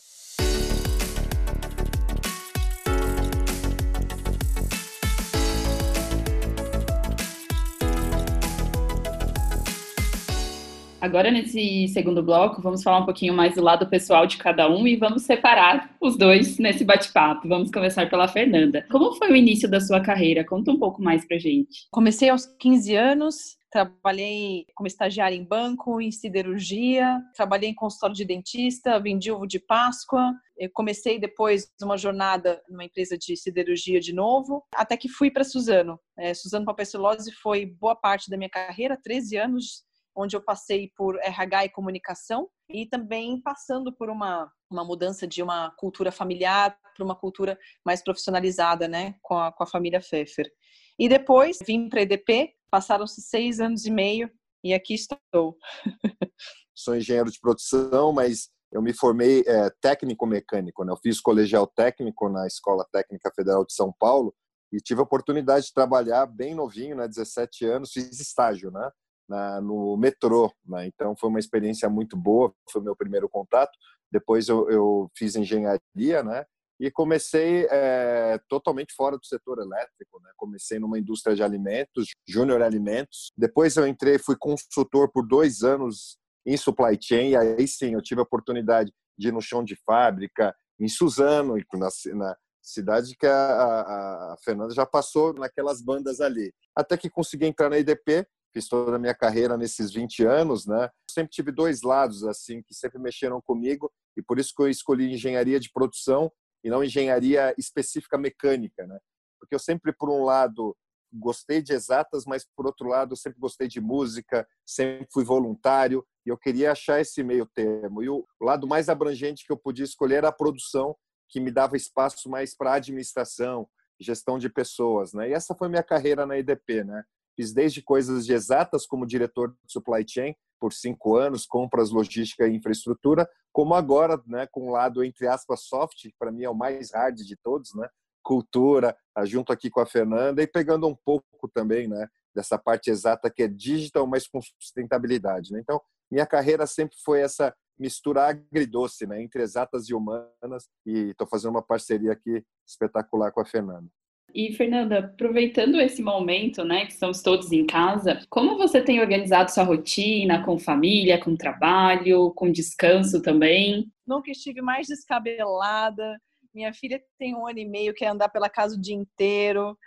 Agora, 11.06 11.30
nesse 11.30 11.88
segundo 11.90 12.24
bloco, 12.24 12.64
vamos 12.64 12.82
falar 12.82 12.98
um 12.98 13.06
pouquinho 13.06 13.32
mais 13.32 13.54
do 13.54 13.62
lado 13.62 13.88
pessoal 13.88 14.26
de 14.26 14.38
cada 14.38 14.68
um 14.68 14.88
e 14.88 14.96
vamos 14.96 15.22
separar 15.22 15.96
os 16.02 16.18
dois 16.18 16.58
nesse 16.58 16.84
bate-papo. 16.84 17.48
Vamos 17.48 17.70
começar 17.70 18.10
pela 18.10 18.28
Fernanda. 18.28 18.84
Como 18.90 19.14
foi 19.14 19.32
o 19.32 19.36
início 19.36 19.70
da 19.70 19.80
sua 19.80 20.02
carreira? 20.02 20.44
Conta 20.44 20.72
um 20.72 20.80
pouco 20.80 21.04
mais 21.04 21.24
pra 21.24 21.38
gente. 21.38 21.88
Comecei 21.92 22.30
aos 22.30 22.48
15 22.60 22.96
anos, 22.96 23.36
trabalhei 23.72 24.66
como 24.74 24.88
estagiária 24.88 25.36
em 25.36 25.46
banco, 25.46 26.02
em 26.02 26.10
siderurgia, 26.12 27.22
trabalhei 27.36 27.70
em 27.70 27.76
consultório 27.76 28.16
de 28.16 28.26
dentista, 28.26 29.00
vendi 29.00 29.32
ovo 29.32 29.46
de 29.46 29.60
Páscoa. 29.60 30.34
Eu 30.58 30.72
comecei 30.74 31.20
depois 31.20 31.68
uma 31.84 32.00
jornada 32.00 32.60
numa 32.68 32.84
empresa 32.84 33.16
de 33.16 33.38
siderurgia 33.38 34.00
de 34.00 34.12
novo, 34.12 34.64
até 34.74 34.98
que 34.98 35.08
fui 35.08 35.30
para 35.30 35.44
Suzano. 35.44 36.00
É, 36.18 36.34
Suzano 36.34 36.66
Papessilose 36.66 37.32
foi 37.32 37.64
boa 37.64 37.96
parte 37.96 38.28
da 38.28 38.38
minha 38.38 38.50
carreira, 38.50 39.00
13 39.04 39.38
anos 39.38 39.86
onde 40.16 40.36
eu 40.36 40.42
passei 40.42 40.92
por 40.96 41.18
RH 41.18 41.66
e 41.66 41.70
comunicação 41.70 42.50
e 42.70 42.86
também 42.86 43.42
passando 43.42 43.92
por 43.94 44.10
uma, 44.10 44.52
uma 44.72 44.84
mudança 44.84 45.28
de 45.28 45.44
uma 45.44 45.72
cultura 45.72 46.12
familiar 46.12 46.78
para 46.96 47.04
uma 47.04 47.16
cultura 47.16 47.60
mais 47.86 48.02
profissionalizada, 48.02 48.88
né, 48.88 49.16
com 49.22 49.38
a, 49.38 49.52
com 49.52 49.64
a 49.64 49.68
família 49.68 50.00
Pfeffer. 50.00 50.50
E 50.98 51.10
depois 51.10 51.60
vim 51.66 51.90
para 51.90 52.00
a 52.00 52.04
EDP, 52.04 52.54
passaram-se 52.72 53.22
seis 53.22 53.60
anos 53.60 53.86
e 53.86 53.92
meio 53.92 54.32
e 54.64 54.74
aqui 54.74 54.94
estou. 54.94 55.58
Sou 56.74 56.96
engenheiro 56.96 57.30
de 57.30 57.40
produção, 57.40 58.12
mas 58.12 58.50
eu 58.72 58.82
me 58.82 58.94
formei 58.94 59.44
é, 59.46 59.70
técnico 59.82 60.26
mecânico, 60.26 60.84
né? 60.84 60.92
Eu 60.92 60.98
fiz 60.98 61.22
colegial 61.22 61.68
técnico 61.68 62.28
na 62.30 62.46
Escola 62.48 62.86
Técnica 62.92 63.32
Federal 63.34 63.66
de 63.66 63.74
São 63.74 63.94
Paulo 63.98 64.34
e 64.72 64.78
tive 64.78 65.00
a 65.00 65.04
oportunidade 65.04 65.68
de 65.68 65.74
trabalhar 65.74 66.26
bem 66.26 66.54
novinho, 66.56 66.98
né? 66.98 67.08
17 67.08 67.66
anos, 67.66 67.92
fiz 67.94 68.20
estágio, 68.20 68.72
né? 68.72 68.90
Na, 69.28 69.62
no 69.62 69.98
metrô. 69.98 70.52
Né? 70.66 70.88
Então 70.88 71.16
foi 71.16 71.30
uma 71.30 71.40
experiência 71.40 71.90
muito 71.90 72.16
boa, 72.16 72.54
foi 72.72 72.82
meu 72.82 72.96
primeiro 72.96 73.30
contato. 73.30 73.72
Depois 74.12 74.48
eu, 74.48 74.70
eu 74.70 75.12
fiz 75.18 75.36
engenharia, 75.36 76.24
né? 76.24 76.46
E 76.80 76.92
comecei 76.92 77.66
é, 77.72 78.38
totalmente 78.50 78.94
fora 78.94 79.18
do 79.18 79.26
setor 79.26 79.60
elétrico, 79.60 80.20
né? 80.22 80.30
Comecei 80.36 80.78
numa 80.78 81.00
indústria 81.00 81.36
de 81.36 81.42
alimentos, 81.42 82.10
Júnior 82.28 82.62
Alimentos. 82.62 83.32
Depois 83.38 83.78
eu 83.78 83.88
entrei, 83.88 84.20
fui 84.20 84.36
consultor 84.38 85.10
por 85.12 85.26
dois 85.26 85.64
anos 85.64 86.18
em 86.46 86.58
supply 86.58 86.98
chain. 87.02 87.30
E 87.30 87.38
aí 87.38 87.68
sim, 87.68 87.94
eu 87.94 88.02
tive 88.02 88.20
a 88.20 88.24
oportunidade 88.24 88.92
de 89.18 89.30
ir 89.30 89.32
no 89.32 89.42
chão 89.42 89.64
de 89.64 89.76
fábrica, 89.86 90.54
em 90.80 90.90
Suzano, 90.90 91.56
na, 91.74 91.90
na 92.14 92.38
cidade 92.62 93.16
que 93.18 93.26
a, 93.26 93.34
a, 93.34 94.34
a 94.34 94.38
Fernanda 94.44 94.74
já 94.74 94.86
passou 94.86 95.34
naquelas 95.34 95.82
bandas 95.82 96.20
ali. 96.20 96.54
Até 96.76 96.98
que 96.98 97.10
consegui 97.10 97.46
entrar 97.46 97.70
na 97.70 97.78
IDP 97.78 98.28
fiz 98.56 98.70
toda 98.70 98.96
a 98.96 99.00
minha 99.00 99.14
carreira 99.14 99.58
nesses 99.58 99.92
20 99.92 100.24
anos, 100.24 100.66
né? 100.66 100.90
Sempre 101.12 101.32
tive 101.32 101.52
dois 101.52 101.82
lados 101.82 102.24
assim 102.24 102.64
que 102.64 102.74
sempre 102.74 102.98
mexeram 102.98 103.42
comigo 103.42 103.92
e 104.16 104.22
por 104.22 104.40
isso 104.40 104.54
que 104.56 104.64
eu 104.64 104.70
escolhi 104.70 105.14
engenharia 105.14 105.60
de 105.60 105.70
produção 105.74 106.32
e 106.64 106.70
não 106.70 106.82
engenharia 106.82 107.54
específica 107.58 108.18
mecânica, 108.18 108.88
né? 108.88 108.98
Porque 109.38 109.54
eu 109.54 109.60
sempre 109.60 109.92
por 109.92 110.10
um 110.10 110.24
lado 110.24 110.76
gostei 111.12 111.62
de 111.62 111.74
exatas, 111.74 112.26
mas 112.26 112.46
por 112.56 112.66
outro 112.66 112.88
lado 112.88 113.16
sempre 113.18 113.40
gostei 113.40 113.68
de 113.68 113.82
música, 113.82 114.48
sempre 114.66 115.06
fui 115.12 115.26
voluntário 115.26 116.06
e 116.26 116.30
eu 116.30 116.38
queria 116.38 116.72
achar 116.72 117.02
esse 117.02 117.22
meio 117.24 117.46
termo. 117.46 118.02
E 118.02 118.10
o 118.10 118.26
lado 118.42 118.66
mais 118.66 118.88
abrangente 118.88 119.46
que 119.46 119.52
eu 119.52 119.58
podia 119.58 119.84
escolher 119.84 120.16
era 120.16 120.30
a 120.30 120.34
produção, 120.34 120.96
que 121.30 121.42
me 121.42 121.52
dava 121.52 121.76
espaço 121.76 122.30
mais 122.30 122.56
para 122.56 122.76
administração, 122.76 123.68
gestão 124.00 124.40
de 124.40 124.50
pessoas, 124.50 125.14
né? 125.14 125.30
E 125.30 125.34
essa 125.34 125.54
foi 125.54 125.68
minha 125.68 125.84
carreira 125.84 126.26
na 126.26 126.38
EDP, 126.38 126.86
né? 126.86 127.04
Fiz 127.36 127.54
desde 127.54 127.82
coisas 127.82 128.26
de 128.26 128.34
exatas, 128.34 128.86
como 128.86 129.06
diretor 129.06 129.50
de 129.66 129.72
supply 129.72 130.06
chain, 130.08 130.36
por 130.60 130.74
cinco 130.74 131.16
anos, 131.18 131.46
compras, 131.46 131.92
logística 131.92 132.48
e 132.48 132.56
infraestrutura, 132.56 133.30
como 133.52 133.74
agora, 133.74 134.22
né, 134.26 134.48
com 134.48 134.68
o 134.68 134.72
lado, 134.72 135.04
entre 135.04 135.28
aspas, 135.28 135.62
soft, 135.62 136.02
que 136.02 136.16
para 136.18 136.32
mim 136.32 136.44
é 136.44 136.50
o 136.50 136.56
mais 136.56 136.92
hard 136.94 137.18
de 137.18 137.36
todos, 137.36 137.74
né, 137.76 137.88
cultura, 138.24 138.98
tá 139.14 139.24
junto 139.26 139.54
aqui 139.54 139.70
com 139.70 139.80
a 139.80 139.86
Fernanda, 139.86 140.42
e 140.42 140.48
pegando 140.48 140.88
um 140.88 140.96
pouco 140.96 141.48
também 141.54 141.88
né, 141.88 142.08
dessa 142.34 142.58
parte 142.58 142.90
exata 142.90 143.30
que 143.30 143.44
é 143.44 143.48
digital, 143.48 144.08
mas 144.08 144.28
com 144.28 144.42
sustentabilidade. 144.42 145.52
Né? 145.52 145.60
Então, 145.60 145.80
minha 146.10 146.26
carreira 146.26 146.66
sempre 146.66 146.98
foi 147.04 147.22
essa 147.22 147.56
mistura 147.78 148.28
agridoce 148.28 149.06
né, 149.06 149.22
entre 149.22 149.42
exatas 149.42 149.90
e 149.90 149.94
humanas, 149.94 150.68
e 150.86 151.12
estou 151.12 151.28
fazendo 151.28 151.52
uma 151.52 151.62
parceria 151.62 152.14
aqui 152.14 152.44
espetacular 152.66 153.32
com 153.32 153.42
a 153.42 153.46
Fernanda. 153.46 153.88
E, 154.36 154.52
Fernanda, 154.52 155.00
aproveitando 155.00 155.80
esse 155.80 156.04
momento, 156.04 156.66
né, 156.66 156.86
que 156.86 156.92
estamos 156.92 157.22
todos 157.22 157.54
em 157.54 157.66
casa, 157.66 158.20
como 158.30 158.58
você 158.58 158.82
tem 158.82 159.00
organizado 159.00 159.50
sua 159.50 159.64
rotina 159.64 160.44
com 160.44 160.60
família, 160.60 161.18
com 161.18 161.38
trabalho, 161.38 162.34
com 162.36 162.52
descanso 162.52 163.22
também? 163.22 163.90
Nunca 164.06 164.30
estive 164.30 164.62
mais 164.62 164.88
descabelada. 164.88 166.20
Minha 166.54 166.74
filha 166.74 167.02
tem 167.18 167.34
um 167.34 167.48
ano 167.48 167.60
e 167.60 167.66
meio, 167.66 167.94
quer 167.94 168.08
andar 168.08 168.28
pela 168.28 168.50
casa 168.50 168.76
o 168.76 168.82
dia 168.82 168.94
inteiro. 168.94 169.78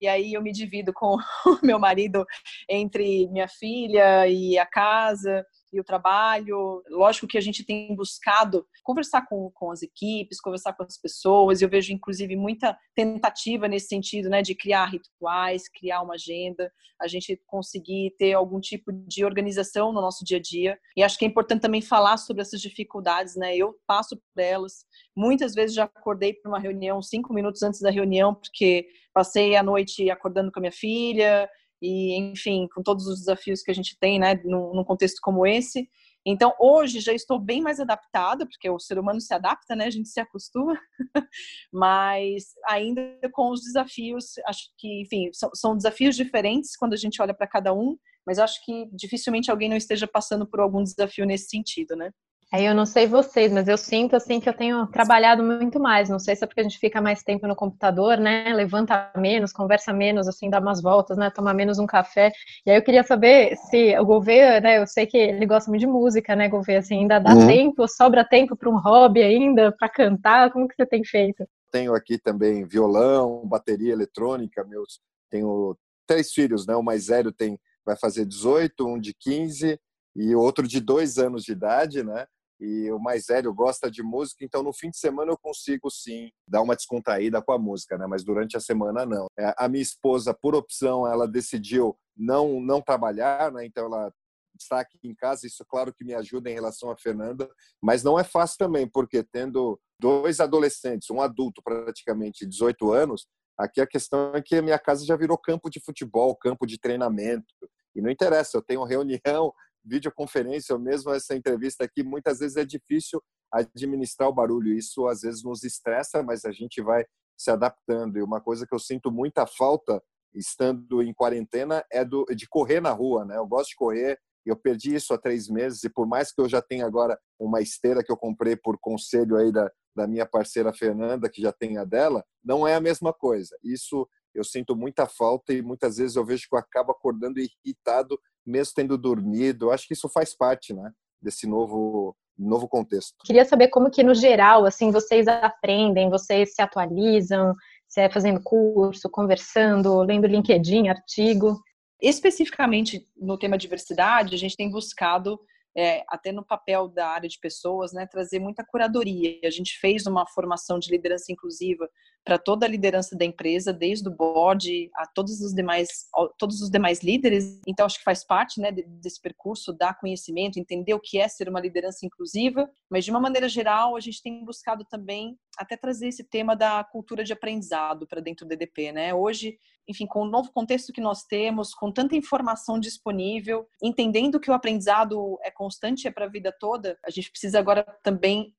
E 0.00 0.06
aí 0.06 0.34
eu 0.34 0.42
me 0.42 0.52
divido 0.52 0.92
com 0.92 1.16
o 1.44 1.66
meu 1.66 1.80
marido 1.80 2.24
entre 2.70 3.26
minha 3.26 3.48
filha 3.48 4.28
e 4.28 4.56
a 4.56 4.66
casa 4.66 5.44
e 5.76 5.80
o 5.80 5.84
trabalho. 5.84 6.82
Lógico 6.90 7.26
que 7.26 7.38
a 7.38 7.40
gente 7.40 7.64
tem 7.64 7.94
buscado 7.94 8.66
conversar 8.82 9.26
com, 9.26 9.50
com 9.54 9.70
as 9.70 9.82
equipes, 9.82 10.40
conversar 10.40 10.72
com 10.72 10.82
as 10.82 10.98
pessoas. 10.98 11.60
Eu 11.60 11.68
vejo, 11.68 11.92
inclusive, 11.92 12.36
muita 12.36 12.76
tentativa 12.94 13.68
nesse 13.68 13.88
sentido, 13.88 14.28
né, 14.28 14.42
de 14.42 14.54
criar 14.54 14.86
rituais, 14.86 15.68
criar 15.68 16.02
uma 16.02 16.14
agenda, 16.14 16.72
a 17.00 17.06
gente 17.06 17.40
conseguir 17.46 18.14
ter 18.18 18.32
algum 18.32 18.60
tipo 18.60 18.90
de 18.92 19.24
organização 19.24 19.92
no 19.92 20.00
nosso 20.00 20.24
dia 20.24 20.38
a 20.38 20.40
dia. 20.40 20.78
E 20.96 21.02
acho 21.02 21.18
que 21.18 21.24
é 21.24 21.28
importante 21.28 21.60
também 21.60 21.82
falar 21.82 22.16
sobre 22.16 22.42
essas 22.42 22.60
dificuldades, 22.60 23.36
né? 23.36 23.56
Eu 23.56 23.76
passo 23.86 24.16
por 24.16 24.42
elas. 24.42 24.84
Muitas 25.14 25.54
vezes 25.54 25.76
já 25.76 25.84
acordei 25.84 26.32
para 26.32 26.50
uma 26.50 26.58
reunião 26.58 27.02
cinco 27.02 27.32
minutos 27.34 27.62
antes 27.62 27.80
da 27.80 27.90
reunião, 27.90 28.34
porque 28.34 28.86
passei 29.12 29.56
a 29.56 29.62
noite 29.62 30.10
acordando 30.10 30.50
com 30.50 30.58
a 30.58 30.62
minha 30.62 30.72
filha, 30.72 31.48
e 31.80 32.18
enfim, 32.18 32.66
com 32.74 32.82
todos 32.82 33.06
os 33.06 33.20
desafios 33.20 33.62
que 33.62 33.70
a 33.70 33.74
gente 33.74 33.96
tem, 33.98 34.18
né, 34.18 34.34
num, 34.44 34.74
num 34.74 34.84
contexto 34.84 35.18
como 35.22 35.46
esse. 35.46 35.88
Então, 36.28 36.52
hoje 36.58 36.98
já 36.98 37.12
estou 37.12 37.38
bem 37.38 37.62
mais 37.62 37.78
adaptada, 37.78 38.44
porque 38.46 38.68
o 38.68 38.80
ser 38.80 38.98
humano 38.98 39.20
se 39.20 39.32
adapta, 39.32 39.76
né? 39.76 39.86
A 39.86 39.90
gente 39.90 40.08
se 40.08 40.18
acostuma, 40.18 40.76
mas 41.72 42.46
ainda 42.68 43.00
com 43.32 43.50
os 43.52 43.60
desafios, 43.60 44.32
acho 44.44 44.70
que, 44.76 45.02
enfim, 45.02 45.30
são, 45.32 45.50
são 45.54 45.76
desafios 45.76 46.16
diferentes 46.16 46.76
quando 46.76 46.94
a 46.94 46.96
gente 46.96 47.22
olha 47.22 47.32
para 47.32 47.46
cada 47.46 47.72
um, 47.72 47.96
mas 48.26 48.40
acho 48.40 48.64
que 48.64 48.88
dificilmente 48.92 49.52
alguém 49.52 49.68
não 49.68 49.76
esteja 49.76 50.08
passando 50.08 50.44
por 50.48 50.58
algum 50.58 50.82
desafio 50.82 51.24
nesse 51.24 51.48
sentido, 51.48 51.94
né? 51.94 52.10
Aí 52.52 52.64
eu 52.64 52.74
não 52.74 52.86
sei 52.86 53.08
vocês, 53.08 53.52
mas 53.52 53.66
eu 53.66 53.76
sinto 53.76 54.14
assim 54.14 54.38
que 54.38 54.48
eu 54.48 54.54
tenho 54.54 54.86
trabalhado 54.86 55.42
muito 55.42 55.80
mais. 55.80 56.08
Não 56.08 56.18
sei 56.18 56.36
se 56.36 56.44
é 56.44 56.46
porque 56.46 56.60
a 56.60 56.62
gente 56.62 56.78
fica 56.78 57.00
mais 57.00 57.22
tempo 57.22 57.46
no 57.46 57.56
computador, 57.56 58.18
né? 58.18 58.52
Levanta 58.54 59.10
menos, 59.16 59.52
conversa 59.52 59.92
menos, 59.92 60.28
assim, 60.28 60.48
dá 60.48 60.60
umas 60.60 60.80
voltas, 60.80 61.18
né? 61.18 61.28
Toma 61.28 61.52
menos 61.52 61.78
um 61.80 61.86
café. 61.86 62.30
E 62.64 62.70
aí 62.70 62.76
eu 62.76 62.82
queria 62.82 63.02
saber 63.02 63.56
se 63.56 63.98
o 63.98 64.04
Gouveia, 64.04 64.60
né? 64.60 64.78
Eu 64.78 64.86
sei 64.86 65.06
que 65.06 65.16
ele 65.16 65.44
gosta 65.44 65.68
muito 65.68 65.80
de 65.80 65.88
música, 65.88 66.36
né, 66.36 66.48
Gouveia? 66.48 66.78
Assim, 66.78 67.00
ainda 67.00 67.18
dá 67.18 67.34
uhum. 67.34 67.48
tempo, 67.48 67.88
sobra 67.88 68.24
tempo 68.24 68.56
para 68.56 68.70
um 68.70 68.78
hobby 68.78 69.22
ainda, 69.22 69.72
para 69.72 69.88
cantar? 69.88 70.52
Como 70.52 70.68
que 70.68 70.76
você 70.76 70.86
tem 70.86 71.04
feito? 71.04 71.44
Tenho 71.72 71.94
aqui 71.94 72.16
também 72.16 72.64
violão, 72.64 73.44
bateria 73.44 73.92
eletrônica, 73.92 74.64
meus 74.64 75.00
tenho 75.28 75.76
três 76.06 76.32
filhos, 76.32 76.64
né? 76.64 76.76
O 76.76 76.82
mais 76.82 77.08
velho 77.08 77.32
tem 77.32 77.58
vai 77.84 77.96
fazer 77.96 78.24
18, 78.24 78.86
um 78.86 78.98
de 78.98 79.12
15 79.14 79.78
e 80.14 80.34
outro 80.34 80.66
de 80.66 80.80
dois 80.80 81.18
anos 81.18 81.42
de 81.42 81.52
idade, 81.52 82.02
né? 82.02 82.26
E 82.58 82.90
o 82.90 82.98
mais 82.98 83.26
velho 83.26 83.52
gosta 83.52 83.90
de 83.90 84.02
música, 84.02 84.44
então 84.44 84.62
no 84.62 84.72
fim 84.72 84.90
de 84.90 84.98
semana 84.98 85.30
eu 85.30 85.38
consigo 85.38 85.90
sim 85.90 86.30
dar 86.48 86.62
uma 86.62 86.74
descontraída 86.74 87.42
com 87.42 87.52
a 87.52 87.58
música, 87.58 87.98
né? 87.98 88.06
Mas 88.06 88.24
durante 88.24 88.56
a 88.56 88.60
semana 88.60 89.04
não. 89.04 89.26
É, 89.38 89.54
a 89.58 89.68
minha 89.68 89.82
esposa, 89.82 90.32
por 90.34 90.54
opção, 90.54 91.06
ela 91.06 91.28
decidiu 91.28 91.96
não 92.16 92.60
não 92.60 92.80
trabalhar, 92.80 93.52
né? 93.52 93.66
Então 93.66 93.86
ela 93.86 94.10
está 94.58 94.80
aqui 94.80 94.98
em 95.04 95.14
casa, 95.14 95.46
isso 95.46 95.64
claro 95.68 95.92
que 95.92 96.04
me 96.04 96.14
ajuda 96.14 96.50
em 96.50 96.54
relação 96.54 96.90
a 96.90 96.96
Fernanda, 96.96 97.48
mas 97.82 98.02
não 98.02 98.18
é 98.18 98.24
fácil 98.24 98.56
também, 98.58 98.88
porque 98.88 99.22
tendo 99.22 99.78
dois 100.00 100.40
adolescentes, 100.40 101.10
um 101.10 101.20
adulto 101.20 101.62
praticamente 101.62 102.46
18 102.46 102.90
anos, 102.92 103.26
aqui 103.58 103.80
a 103.80 103.86
questão 103.86 104.32
é 104.34 104.42
que 104.42 104.56
a 104.56 104.62
minha 104.62 104.78
casa 104.78 105.04
já 105.04 105.14
virou 105.14 105.36
campo 105.38 105.68
de 105.68 105.80
futebol, 105.80 106.34
campo 106.36 106.66
de 106.66 106.78
treinamento, 106.78 107.54
e 107.94 108.02
não 108.02 108.10
interessa, 108.10 108.56
eu 108.56 108.62
tenho 108.62 108.84
reunião, 108.84 109.52
videoconferência 109.86 110.74
ou 110.74 110.80
mesmo 110.80 111.12
essa 111.12 111.34
entrevista 111.34 111.84
aqui, 111.84 112.02
muitas 112.02 112.40
vezes 112.40 112.56
é 112.56 112.64
difícil 112.64 113.22
administrar 113.52 114.28
o 114.28 114.34
barulho. 114.34 114.72
Isso 114.72 115.06
às 115.06 115.20
vezes 115.20 115.42
nos 115.42 115.62
estressa, 115.62 116.22
mas 116.22 116.44
a 116.44 116.52
gente 116.52 116.82
vai 116.82 117.04
se 117.38 117.50
adaptando. 117.50 118.18
E 118.18 118.22
uma 118.22 118.40
coisa 118.40 118.66
que 118.66 118.74
eu 118.74 118.78
sinto 118.78 119.10
muita 119.10 119.46
falta 119.46 120.02
estando 120.34 121.02
em 121.02 121.14
quarentena 121.14 121.84
é 121.90 122.04
do, 122.04 122.24
de 122.26 122.48
correr 122.48 122.80
na 122.80 122.90
rua, 122.90 123.24
né? 123.24 123.36
Eu 123.36 123.46
gosto 123.46 123.70
de 123.70 123.76
correr. 123.76 124.18
Eu 124.44 124.56
perdi 124.56 124.94
isso 124.94 125.12
há 125.12 125.18
três 125.18 125.48
meses 125.48 125.82
e 125.82 125.90
por 125.90 126.06
mais 126.06 126.32
que 126.32 126.40
eu 126.40 126.48
já 126.48 126.62
tenha 126.62 126.86
agora 126.86 127.18
uma 127.38 127.60
esteira 127.60 128.02
que 128.02 128.12
eu 128.12 128.16
comprei 128.16 128.54
por 128.54 128.78
conselho 128.78 129.36
aí 129.36 129.50
da, 129.50 129.68
da 129.94 130.06
minha 130.06 130.24
parceira 130.24 130.72
Fernanda, 130.72 131.28
que 131.28 131.42
já 131.42 131.52
tem 131.52 131.78
a 131.78 131.84
dela, 131.84 132.24
não 132.44 132.66
é 132.66 132.76
a 132.76 132.80
mesma 132.80 133.12
coisa. 133.12 133.56
Isso 133.64 134.08
eu 134.36 134.44
sinto 134.44 134.76
muita 134.76 135.06
falta 135.06 135.52
e 135.52 135.62
muitas 135.62 135.96
vezes 135.96 136.16
eu 136.16 136.24
vejo 136.24 136.46
que 136.48 136.54
eu 136.54 136.58
acabo 136.58 136.92
acordando 136.92 137.40
irritado, 137.40 138.18
mesmo 138.44 138.74
tendo 138.74 138.98
dormido. 138.98 139.66
Eu 139.66 139.72
acho 139.72 139.86
que 139.86 139.94
isso 139.94 140.08
faz 140.08 140.36
parte, 140.36 140.74
né, 140.74 140.92
desse 141.20 141.46
novo 141.46 142.14
novo 142.38 142.68
contexto. 142.68 143.14
Queria 143.24 143.46
saber 143.46 143.68
como 143.68 143.90
que 143.90 144.02
no 144.02 144.14
geral, 144.14 144.66
assim, 144.66 144.90
vocês 144.90 145.26
aprendem, 145.26 146.10
vocês 146.10 146.54
se 146.54 146.60
atualizam, 146.60 147.54
se 147.88 148.02
é 148.02 148.10
fazendo 148.10 148.42
curso, 148.42 149.08
conversando, 149.08 150.02
lendo 150.02 150.26
LinkedIn, 150.26 150.88
artigo. 150.88 151.58
Especificamente 152.00 153.06
no 153.16 153.38
tema 153.38 153.56
diversidade, 153.56 154.34
a 154.34 154.38
gente 154.38 154.54
tem 154.54 154.70
buscado 154.70 155.40
é, 155.76 156.04
até 156.08 156.32
no 156.32 156.44
papel 156.44 156.88
da 156.88 157.08
área 157.08 157.28
de 157.28 157.38
pessoas, 157.38 157.92
né, 157.92 158.06
trazer 158.06 158.38
muita 158.38 158.64
curadoria. 158.64 159.38
A 159.44 159.50
gente 159.50 159.78
fez 159.78 160.06
uma 160.06 160.26
formação 160.26 160.78
de 160.78 160.90
liderança 160.90 161.32
inclusiva 161.32 161.88
para 162.26 162.38
toda 162.38 162.66
a 162.66 162.68
liderança 162.68 163.16
da 163.16 163.24
empresa, 163.24 163.72
desde 163.72 164.08
o 164.08 164.10
board 164.10 164.90
a 164.96 165.06
todos 165.06 165.40
os 165.40 165.54
demais, 165.54 166.08
todos 166.36 166.60
os 166.60 166.68
demais 166.68 167.00
líderes. 167.00 167.60
Então, 167.64 167.86
acho 167.86 167.98
que 167.98 168.04
faz 168.04 168.24
parte 168.24 168.60
né, 168.60 168.72
desse 168.72 169.22
percurso, 169.22 169.72
dar 169.72 169.96
conhecimento, 169.96 170.58
entender 170.58 170.92
o 170.92 170.98
que 170.98 171.18
é 171.20 171.28
ser 171.28 171.48
uma 171.48 171.60
liderança 171.60 172.04
inclusiva. 172.04 172.68
Mas, 172.90 173.04
de 173.04 173.12
uma 173.12 173.20
maneira 173.20 173.48
geral, 173.48 173.94
a 173.94 174.00
gente 174.00 174.20
tem 174.20 174.44
buscado 174.44 174.84
também 174.84 175.38
até 175.56 175.76
trazer 175.76 176.08
esse 176.08 176.24
tema 176.24 176.56
da 176.56 176.82
cultura 176.82 177.22
de 177.22 177.32
aprendizado 177.32 178.08
para 178.08 178.20
dentro 178.20 178.44
do 178.44 178.48
DDP. 178.48 178.90
Né? 178.90 179.14
Hoje, 179.14 179.56
enfim, 179.86 180.04
com 180.04 180.22
o 180.22 180.28
novo 180.28 180.50
contexto 180.50 180.92
que 180.92 181.00
nós 181.00 181.22
temos, 181.22 181.72
com 181.74 181.92
tanta 181.92 182.16
informação 182.16 182.80
disponível, 182.80 183.68
entendendo 183.80 184.40
que 184.40 184.50
o 184.50 184.54
aprendizado 184.54 185.38
é 185.44 185.50
constante, 185.52 186.08
é 186.08 186.10
para 186.10 186.24
a 186.24 186.28
vida 186.28 186.52
toda, 186.58 186.98
a 187.04 187.10
gente 187.10 187.30
precisa 187.30 187.60
agora 187.60 187.84
também 188.02 188.52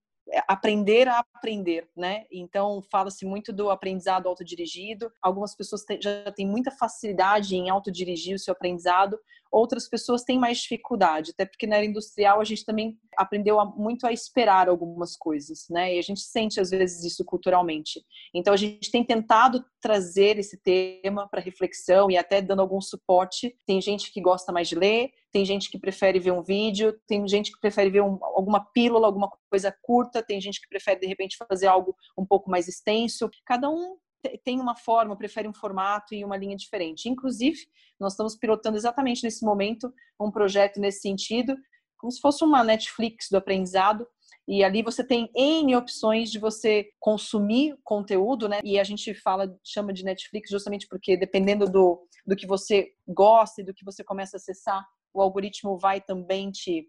aprender 0.48 1.08
a 1.08 1.20
aprender, 1.34 1.90
né? 1.96 2.26
Então 2.32 2.82
fala-se 2.92 3.26
muito 3.26 3.54
do 3.54 3.70
aprendizado 3.70 4.28
autodirigido. 4.28 5.12
Algumas 5.22 5.56
pessoas 5.56 5.84
já 6.02 6.32
têm 6.32 6.46
muita 6.48 6.72
facilidade 6.72 7.56
em 7.56 7.70
autodirigir 7.70 8.36
o 8.36 8.40
seu 8.40 8.52
aprendizado, 8.52 9.20
outras 9.52 9.88
pessoas 9.88 10.24
têm 10.24 10.40
mais 10.40 10.60
dificuldade, 10.60 11.32
até 11.32 11.46
porque 11.46 11.68
na 11.68 11.78
era 11.78 11.86
industrial 11.86 12.40
a 12.40 12.44
gente 12.44 12.66
também 12.66 12.98
aprendeu 13.18 13.58
muito 13.76 14.06
a 14.06 14.12
esperar 14.12 14.70
algumas 14.70 15.16
coisas, 15.16 15.66
né? 15.70 15.96
E 15.96 16.00
a 16.00 16.02
gente 16.02 16.22
sente 16.22 16.60
às 16.60 16.70
vezes 16.70 17.04
isso 17.04 17.26
culturalmente. 17.26 18.04
Então 18.34 18.54
a 18.54 18.58
gente 18.58 18.92
tem 18.92 19.04
tentado 19.04 19.64
trazer 19.82 20.38
esse 20.38 20.58
tema 20.58 21.28
para 21.28 21.42
reflexão 21.42 22.10
e 22.12 22.18
até 22.18 22.42
dando 22.42 22.62
algum 22.62 22.82
suporte. 22.82 23.56
Tem 23.66 23.82
gente 23.82 24.12
que 24.12 24.22
gosta 24.22 24.52
mais 24.52 24.68
de 24.68 24.76
ler, 24.76 25.12
tem 25.32 25.46
gente 25.46 25.70
que 25.70 25.80
prefere 25.80 26.20
ver 26.20 26.32
um 26.32 26.42
vídeo, 26.42 27.00
tem 27.08 27.28
gente 27.28 27.52
que 27.52 27.60
prefere 27.60 27.90
ver 27.90 28.02
um, 28.02 28.18
alguma 28.22 28.60
pílula, 28.74 29.08
alguma 29.08 29.30
coisa 29.50 29.76
curta, 29.82 30.24
tem 30.24 30.40
gente 30.42 30.62
que 30.62 30.68
prefere 30.68 31.00
de 31.00 31.08
repente 31.08 31.38
fazer 31.38 31.68
algo 31.68 31.96
um 32.18 32.26
pouco 32.26 32.50
mais 32.50 32.68
extenso. 32.68 33.30
Cada 33.46 33.70
um 33.70 33.98
tem 34.44 34.60
uma 34.60 34.76
forma, 34.76 35.16
prefere 35.16 35.48
um 35.48 35.54
formato 35.54 36.14
e 36.14 36.24
uma 36.24 36.38
linha 36.38 36.56
diferente. 36.56 37.10
Inclusive, 37.10 37.58
nós 38.00 38.14
estamos 38.14 38.36
pilotando 38.36 38.78
exatamente 38.78 39.24
nesse 39.24 39.46
momento 39.46 39.94
um 40.20 40.32
projeto 40.32 40.80
nesse 40.80 41.02
sentido, 41.02 41.56
como 41.98 42.12
se 42.12 42.20
fosse 42.20 42.44
uma 42.44 42.64
Netflix 42.64 43.28
do 43.30 43.38
aprendizado. 43.38 44.08
E 44.48 44.64
ali 44.64 44.82
você 44.82 45.04
tem 45.04 45.30
N 45.36 45.76
opções 45.76 46.32
de 46.32 46.40
você 46.40 46.90
consumir 47.00 47.78
conteúdo, 47.84 48.48
né? 48.48 48.60
E 48.64 48.80
a 48.80 48.84
gente 48.84 49.14
fala, 49.14 49.54
chama 49.64 49.92
de 49.92 50.04
Netflix 50.04 50.50
justamente 50.50 50.88
porque 50.88 51.18
dependendo 51.18 51.66
do, 51.66 52.08
do 52.26 52.36
que 52.36 52.48
você 52.48 52.94
gosta 53.08 53.62
e 53.62 53.66
do 53.66 53.74
que 53.74 53.84
você 53.84 54.04
começa 54.04 54.38
a 54.38 54.40
acessar, 54.40 54.86
o 55.14 55.22
algoritmo 55.22 55.78
vai 55.78 56.00
também 56.00 56.52
te 56.52 56.88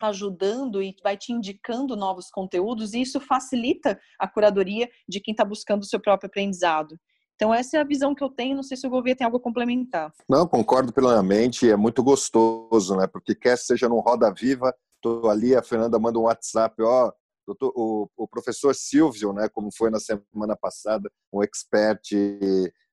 ajudando 0.00 0.82
e 0.82 0.94
vai 1.02 1.16
te 1.16 1.32
indicando 1.32 1.96
novos 1.96 2.28
conteúdos, 2.30 2.94
e 2.94 3.00
isso 3.00 3.20
facilita 3.20 3.98
a 4.18 4.28
curadoria 4.28 4.88
de 5.08 5.20
quem 5.20 5.32
está 5.32 5.44
buscando 5.44 5.82
o 5.82 5.86
seu 5.86 6.00
próprio 6.00 6.28
aprendizado. 6.28 6.98
Então, 7.34 7.52
essa 7.52 7.76
é 7.76 7.80
a 7.80 7.84
visão 7.84 8.14
que 8.14 8.24
eu 8.24 8.30
tenho. 8.30 8.56
Não 8.56 8.62
sei 8.62 8.78
se 8.78 8.86
o 8.86 8.90
governo 8.90 9.18
tem 9.18 9.24
algo 9.26 9.36
a 9.36 9.40
complementar. 9.40 10.10
Não, 10.26 10.46
concordo 10.48 10.90
plenamente. 10.90 11.70
É 11.70 11.76
muito 11.76 12.02
gostoso, 12.02 12.96
né? 12.96 13.06
Porque 13.06 13.34
quer 13.34 13.58
seja 13.58 13.90
no 13.90 14.00
Roda 14.00 14.32
Viva, 14.32 14.74
estou 14.96 15.30
ali, 15.30 15.54
a 15.54 15.62
Fernanda 15.62 15.98
manda 15.98 16.18
um 16.18 16.22
WhatsApp, 16.22 16.82
ó, 16.82 17.12
o, 17.46 18.08
o 18.16 18.28
professor 18.28 18.74
Silvio, 18.74 19.32
né, 19.32 19.48
como 19.48 19.70
foi 19.72 19.90
na 19.90 20.00
semana 20.00 20.56
passada, 20.60 21.10
um 21.32 21.42
expert 21.42 22.02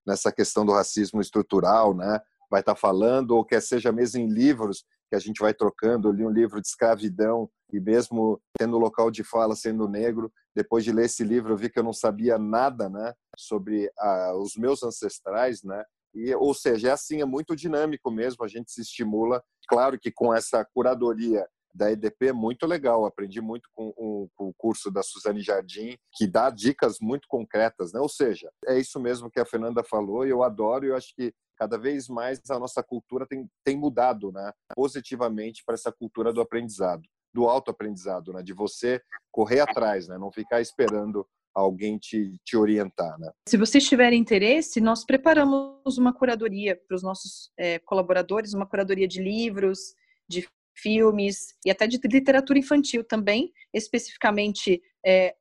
nessa 0.05 0.31
questão 0.31 0.65
do 0.65 0.73
racismo 0.73 1.21
estrutural, 1.21 1.95
né, 1.95 2.19
vai 2.49 2.59
estar 2.59 2.75
tá 2.75 2.79
falando, 2.79 3.31
ou 3.31 3.43
quer 3.43 3.61
seja 3.61 3.91
mesmo 3.91 4.19
em 4.19 4.27
livros, 4.27 4.85
que 5.13 5.17
a 5.17 5.19
gente 5.19 5.39
vai 5.39 5.53
trocando. 5.53 6.07
Eu 6.07 6.11
li 6.11 6.25
um 6.25 6.31
livro 6.31 6.59
de 6.59 6.67
escravidão 6.67 7.47
e 7.71 7.79
mesmo 7.79 8.41
tendo 8.57 8.79
local 8.79 9.11
de 9.11 9.23
fala 9.23 9.55
sendo 9.55 9.87
negro, 9.87 10.31
depois 10.55 10.83
de 10.83 10.91
ler 10.91 11.05
esse 11.05 11.23
livro 11.23 11.53
eu 11.53 11.57
vi 11.57 11.69
que 11.69 11.77
eu 11.77 11.83
não 11.83 11.93
sabia 11.93 12.37
nada, 12.39 12.89
né, 12.89 13.13
sobre 13.37 13.91
ah, 13.99 14.33
os 14.35 14.55
meus 14.55 14.81
ancestrais, 14.81 15.63
né? 15.63 15.83
E, 16.15 16.33
ou 16.35 16.53
seja, 16.53 16.89
é 16.89 16.91
assim, 16.91 17.21
é 17.21 17.25
muito 17.25 17.55
dinâmico 17.55 18.09
mesmo, 18.11 18.43
a 18.43 18.47
gente 18.47 18.71
se 18.71 18.81
estimula. 18.81 19.43
Claro 19.67 19.99
que 19.99 20.11
com 20.11 20.33
essa 20.33 20.65
curadoria 20.73 21.47
da 21.73 21.91
EDP 21.91 22.27
é 22.27 22.33
muito 22.33 22.67
legal. 22.67 23.05
Aprendi 23.05 23.41
muito 23.41 23.67
com, 23.73 23.91
com, 23.93 24.29
com, 24.35 24.49
o 24.49 24.53
curso 24.55 24.91
da 24.91 25.01
Suzane 25.01 25.41
Jardim, 25.41 25.97
que 26.13 26.27
dá 26.27 26.51
dicas 26.51 26.97
muito 27.01 27.27
concretas, 27.27 27.91
né? 27.93 27.99
Ou 27.99 28.09
seja, 28.09 28.51
é 28.67 28.77
isso 28.77 28.99
mesmo 28.99 29.29
que 29.29 29.39
a 29.39 29.45
Fernanda 29.45 29.83
falou 29.83 30.25
e 30.25 30.29
eu 30.29 30.43
adoro. 30.43 30.85
Eu 30.85 30.95
acho 30.95 31.13
que 31.15 31.33
cada 31.57 31.77
vez 31.77 32.07
mais 32.07 32.39
a 32.49 32.59
nossa 32.59 32.83
cultura 32.83 33.25
tem, 33.25 33.49
tem 33.63 33.77
mudado, 33.77 34.31
né? 34.31 34.51
Positivamente 34.75 35.63
para 35.65 35.75
essa 35.75 35.91
cultura 35.91 36.33
do 36.33 36.41
aprendizado, 36.41 37.03
do 37.33 37.47
autoaprendizado, 37.47 38.33
né? 38.33 38.43
De 38.43 38.53
você 38.53 39.01
correr 39.31 39.59
atrás, 39.59 40.07
né? 40.07 40.17
Não 40.17 40.31
ficar 40.31 40.61
esperando 40.61 41.27
alguém 41.53 41.97
te, 41.97 42.35
te 42.43 42.57
orientar, 42.57 43.17
né? 43.19 43.31
Se 43.47 43.57
vocês 43.57 43.87
tiverem 43.87 44.19
interesse, 44.19 44.81
nós 44.81 45.05
preparamos 45.05 45.97
uma 45.97 46.13
curadoria 46.13 46.75
para 46.75 46.95
os 46.95 47.03
nossos 47.03 47.51
é, 47.57 47.79
colaboradores, 47.79 48.53
uma 48.53 48.65
curadoria 48.65 49.07
de 49.07 49.21
livros, 49.21 49.95
de 50.27 50.47
filmes 50.75 51.55
e 51.63 51.69
até 51.69 51.85
de 51.85 51.99
literatura 52.03 52.57
infantil 52.57 53.03
também, 53.03 53.53
especificamente 53.71 54.81
é, 55.05 55.35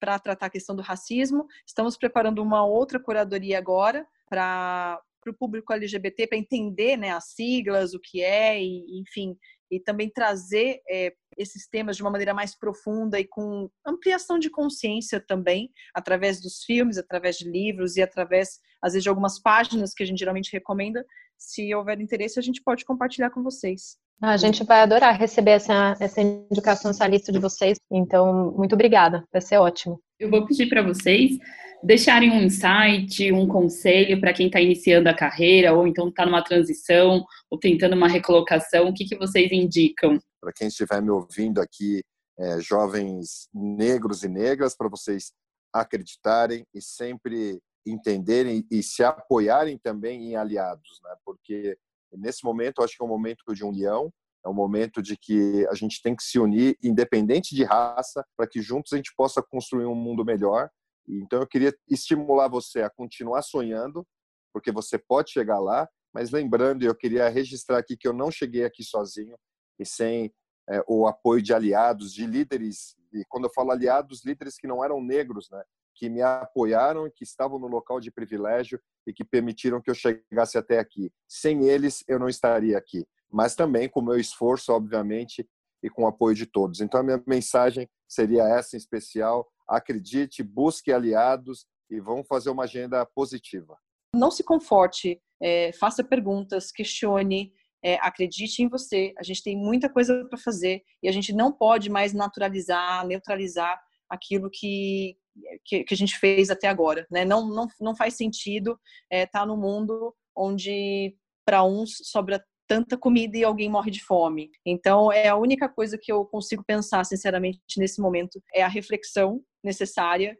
para 0.00 0.18
tratar 0.18 0.46
a 0.46 0.50
questão 0.50 0.74
do 0.74 0.82
racismo. 0.82 1.46
Estamos 1.66 1.96
preparando 1.96 2.42
uma 2.42 2.64
outra 2.64 2.98
curadoria 2.98 3.58
agora 3.58 4.06
para 4.28 5.00
o 5.30 5.36
público 5.36 5.72
LGBT, 5.72 6.26
para 6.26 6.38
entender 6.38 6.96
né, 6.96 7.10
as 7.10 7.32
siglas, 7.32 7.94
o 7.94 8.00
que 8.00 8.22
é, 8.22 8.62
e, 8.62 9.00
enfim, 9.00 9.36
e 9.70 9.80
também 9.80 10.10
trazer 10.10 10.80
é, 10.88 11.12
esses 11.36 11.68
temas 11.68 11.96
de 11.96 12.02
uma 12.02 12.10
maneira 12.10 12.32
mais 12.32 12.56
profunda 12.56 13.18
e 13.18 13.26
com 13.26 13.68
ampliação 13.86 14.38
de 14.38 14.50
consciência 14.50 15.20
também, 15.20 15.70
através 15.94 16.40
dos 16.40 16.62
filmes, 16.64 16.98
através 16.98 17.36
de 17.36 17.50
livros 17.50 17.96
e 17.96 18.02
através, 18.02 18.60
às 18.82 18.92
vezes, 18.92 19.02
de 19.02 19.08
algumas 19.08 19.40
páginas 19.40 19.92
que 19.92 20.02
a 20.02 20.06
gente 20.06 20.18
geralmente 20.18 20.52
recomenda. 20.52 21.04
Se 21.36 21.74
houver 21.74 22.00
interesse, 22.00 22.38
a 22.38 22.42
gente 22.42 22.62
pode 22.62 22.84
compartilhar 22.84 23.30
com 23.30 23.42
vocês. 23.42 23.98
Ah, 24.22 24.32
a 24.32 24.36
gente 24.36 24.64
vai 24.64 24.80
adorar 24.80 25.18
receber 25.18 25.52
essa, 25.52 25.94
essa 26.00 26.22
indicação, 26.22 26.90
essa 26.90 27.06
lista 27.06 27.30
de 27.30 27.38
vocês. 27.38 27.78
Então, 27.92 28.54
muito 28.56 28.74
obrigada, 28.74 29.24
vai 29.30 29.42
ser 29.42 29.58
ótimo. 29.58 30.00
Eu 30.18 30.30
vou 30.30 30.46
pedir 30.46 30.68
para 30.68 30.82
vocês 30.82 31.38
deixarem 31.82 32.30
um 32.30 32.42
insight, 32.42 33.30
um 33.32 33.46
conselho 33.46 34.18
para 34.20 34.32
quem 34.32 34.46
está 34.46 34.60
iniciando 34.60 35.08
a 35.08 35.14
carreira, 35.14 35.74
ou 35.74 35.86
então 35.86 36.08
está 36.08 36.24
numa 36.24 36.42
transição, 36.42 37.24
ou 37.50 37.58
tentando 37.58 37.94
uma 37.94 38.08
recolocação. 38.08 38.88
O 38.88 38.94
que, 38.94 39.04
que 39.04 39.16
vocês 39.16 39.52
indicam? 39.52 40.18
Para 40.40 40.52
quem 40.52 40.68
estiver 40.68 41.02
me 41.02 41.10
ouvindo 41.10 41.60
aqui, 41.60 42.02
é, 42.38 42.60
jovens 42.60 43.48
negros 43.54 44.24
e 44.24 44.28
negras, 44.28 44.76
para 44.76 44.88
vocês 44.88 45.32
acreditarem 45.72 46.64
e 46.74 46.80
sempre 46.80 47.60
entenderem 47.86 48.66
e 48.70 48.82
se 48.82 49.04
apoiarem 49.04 49.78
também 49.78 50.30
em 50.30 50.36
aliados, 50.36 51.00
né? 51.04 51.14
porque 51.24 51.76
nesse 52.12 52.44
momento, 52.44 52.82
acho 52.82 52.96
que 52.96 53.02
é 53.02 53.06
um 53.06 53.08
momento 53.08 53.44
de 53.54 53.62
união, 53.62 54.10
é 54.44 54.48
um 54.48 54.54
momento 54.54 55.02
de 55.02 55.16
que 55.16 55.66
a 55.68 55.74
gente 55.74 56.00
tem 56.02 56.14
que 56.14 56.22
se 56.22 56.38
unir, 56.38 56.76
independente 56.82 57.54
de 57.54 57.64
raça, 57.64 58.24
para 58.36 58.46
que 58.46 58.60
juntos 58.60 58.92
a 58.92 58.96
gente 58.96 59.12
possa 59.16 59.42
construir 59.42 59.86
um 59.86 59.94
mundo 59.94 60.24
melhor. 60.24 60.70
Então, 61.08 61.40
eu 61.40 61.46
queria 61.46 61.74
estimular 61.88 62.48
você 62.48 62.82
a 62.82 62.90
continuar 62.90 63.42
sonhando, 63.42 64.06
porque 64.52 64.72
você 64.72 64.98
pode 64.98 65.30
chegar 65.30 65.58
lá, 65.58 65.88
mas 66.12 66.30
lembrando, 66.30 66.84
eu 66.84 66.94
queria 66.94 67.28
registrar 67.28 67.78
aqui 67.78 67.96
que 67.96 68.08
eu 68.08 68.12
não 68.12 68.30
cheguei 68.30 68.64
aqui 68.64 68.82
sozinho 68.82 69.36
e 69.78 69.84
sem 69.84 70.32
é, 70.68 70.82
o 70.88 71.06
apoio 71.06 71.42
de 71.42 71.52
aliados, 71.52 72.12
de 72.12 72.26
líderes, 72.26 72.96
e 73.12 73.24
quando 73.28 73.44
eu 73.44 73.52
falo 73.54 73.70
aliados, 73.70 74.24
líderes 74.24 74.56
que 74.56 74.66
não 74.66 74.84
eram 74.84 75.00
negros, 75.02 75.48
né? 75.50 75.62
que 75.96 76.08
me 76.08 76.20
apoiaram, 76.20 77.10
que 77.10 77.24
estavam 77.24 77.58
no 77.58 77.66
local 77.66 77.98
de 77.98 78.10
privilégio 78.10 78.78
e 79.06 79.12
que 79.12 79.24
permitiram 79.24 79.80
que 79.80 79.90
eu 79.90 79.94
chegasse 79.94 80.58
até 80.58 80.78
aqui. 80.78 81.10
Sem 81.26 81.68
eles, 81.68 82.04
eu 82.06 82.18
não 82.18 82.28
estaria 82.28 82.76
aqui. 82.76 83.06
Mas 83.30 83.54
também 83.54 83.88
com 83.88 84.00
o 84.00 84.04
meu 84.04 84.18
esforço, 84.18 84.72
obviamente, 84.72 85.46
e 85.82 85.90
com 85.90 86.04
o 86.04 86.06
apoio 86.06 86.34
de 86.34 86.46
todos. 86.46 86.80
Então, 86.80 87.00
a 87.00 87.02
minha 87.02 87.22
mensagem 87.26 87.88
seria 88.08 88.42
essa 88.44 88.76
em 88.76 88.78
especial: 88.78 89.46
acredite, 89.68 90.42
busque 90.42 90.92
aliados 90.92 91.66
e 91.90 92.00
vamos 92.00 92.26
fazer 92.26 92.50
uma 92.50 92.64
agenda 92.64 93.04
positiva. 93.06 93.76
Não 94.14 94.30
se 94.30 94.42
conforte, 94.42 95.20
é, 95.40 95.72
faça 95.72 96.02
perguntas, 96.02 96.72
questione, 96.72 97.52
é, 97.82 97.94
acredite 97.96 98.62
em 98.62 98.68
você. 98.68 99.12
A 99.18 99.22
gente 99.22 99.42
tem 99.42 99.56
muita 99.56 99.88
coisa 99.88 100.24
para 100.28 100.38
fazer 100.38 100.82
e 101.02 101.08
a 101.08 101.12
gente 101.12 101.32
não 101.32 101.52
pode 101.52 101.90
mais 101.90 102.12
naturalizar, 102.12 103.06
neutralizar 103.06 103.80
aquilo 104.08 104.48
que, 104.50 105.16
que, 105.64 105.84
que, 105.84 105.94
a 105.94 105.96
gente 105.96 106.18
fez 106.18 106.50
até 106.50 106.68
agora. 106.68 107.06
Né? 107.10 107.24
Não, 107.24 107.46
não, 107.46 107.66
não 107.80 107.94
faz 107.94 108.14
sentido 108.14 108.78
estar 109.10 109.16
é, 109.16 109.26
tá 109.26 109.46
no 109.46 109.56
mundo 109.56 110.14
onde 110.34 111.14
para 111.44 111.62
uns 111.62 111.98
sobra 112.02 112.44
tanta 112.66 112.96
comida 112.96 113.36
e 113.36 113.44
alguém 113.44 113.68
morre 113.68 113.90
de 113.90 114.02
fome. 114.02 114.50
Então, 114.64 115.12
é 115.12 115.28
a 115.28 115.36
única 115.36 115.68
coisa 115.68 115.98
que 116.00 116.12
eu 116.12 116.24
consigo 116.24 116.64
pensar, 116.66 117.04
sinceramente, 117.04 117.60
nesse 117.78 118.00
momento, 118.00 118.42
é 118.54 118.62
a 118.62 118.68
reflexão 118.68 119.40
necessária 119.62 120.36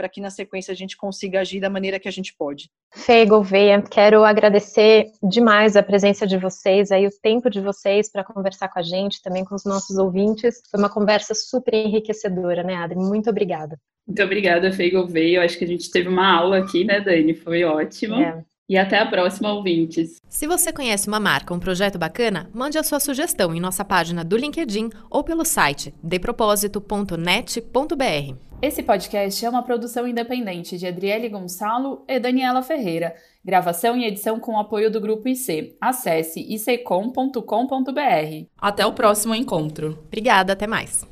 para 0.00 0.08
que 0.08 0.18
na 0.18 0.30
sequência 0.30 0.72
a 0.72 0.74
gente 0.74 0.96
consiga 0.96 1.40
agir 1.40 1.60
da 1.60 1.68
maneira 1.68 2.00
que 2.00 2.08
a 2.08 2.10
gente 2.10 2.34
pode. 2.38 2.70
Fê 2.90 3.26
Gouveia, 3.26 3.82
quero 3.82 4.24
agradecer 4.24 5.12
demais 5.22 5.76
a 5.76 5.82
presença 5.82 6.26
de 6.26 6.38
vocês, 6.38 6.90
aí 6.90 7.06
o 7.06 7.10
tempo 7.22 7.50
de 7.50 7.60
vocês 7.60 8.10
para 8.10 8.24
conversar 8.24 8.68
com 8.68 8.78
a 8.78 8.82
gente, 8.82 9.20
também 9.20 9.44
com 9.44 9.54
os 9.54 9.66
nossos 9.66 9.98
ouvintes. 9.98 10.62
Foi 10.70 10.80
uma 10.80 10.88
conversa 10.88 11.34
super 11.34 11.74
enriquecedora, 11.74 12.62
né, 12.62 12.76
Adri? 12.76 12.96
Muito 12.96 13.28
obrigada. 13.28 13.78
Muito 14.06 14.22
obrigada, 14.22 14.72
Fê 14.72 14.90
Gouveia. 14.90 15.36
Eu 15.36 15.42
acho 15.42 15.58
que 15.58 15.64
a 15.64 15.68
gente 15.68 15.90
teve 15.90 16.08
uma 16.08 16.34
aula 16.34 16.58
aqui, 16.58 16.82
né, 16.82 16.98
Dani? 17.00 17.34
Foi 17.34 17.62
ótimo. 17.62 18.14
É. 18.14 18.42
E 18.70 18.78
até 18.78 19.00
a 19.00 19.06
próxima, 19.06 19.52
ouvintes. 19.52 20.22
Se 20.28 20.46
você 20.46 20.72
conhece 20.72 21.08
uma 21.08 21.18
marca, 21.18 21.52
um 21.52 21.58
projeto 21.58 21.98
bacana, 21.98 22.48
mande 22.54 22.78
a 22.78 22.84
sua 22.84 23.00
sugestão 23.00 23.52
em 23.52 23.58
nossa 23.58 23.84
página 23.84 24.22
do 24.22 24.36
LinkedIn 24.36 24.90
ou 25.10 25.24
pelo 25.24 25.44
site 25.44 25.92
depropósito.net.br. 26.00 28.34
Esse 28.62 28.84
podcast 28.84 29.44
é 29.44 29.50
uma 29.50 29.64
produção 29.64 30.06
independente 30.06 30.78
de 30.78 30.86
Adriele 30.86 31.28
Gonçalo 31.28 32.04
e 32.06 32.20
Daniela 32.20 32.62
Ferreira. 32.62 33.12
Gravação 33.44 33.96
e 33.96 34.04
edição 34.04 34.38
com 34.38 34.56
apoio 34.56 34.88
do 34.88 35.00
Grupo 35.00 35.26
IC. 35.26 35.76
Acesse 35.80 36.38
icom.com.br. 36.40 37.40
Até 38.56 38.86
o 38.86 38.92
próximo 38.92 39.34
encontro. 39.34 39.98
Obrigada, 40.06 40.52
até 40.52 40.68
mais. 40.68 41.04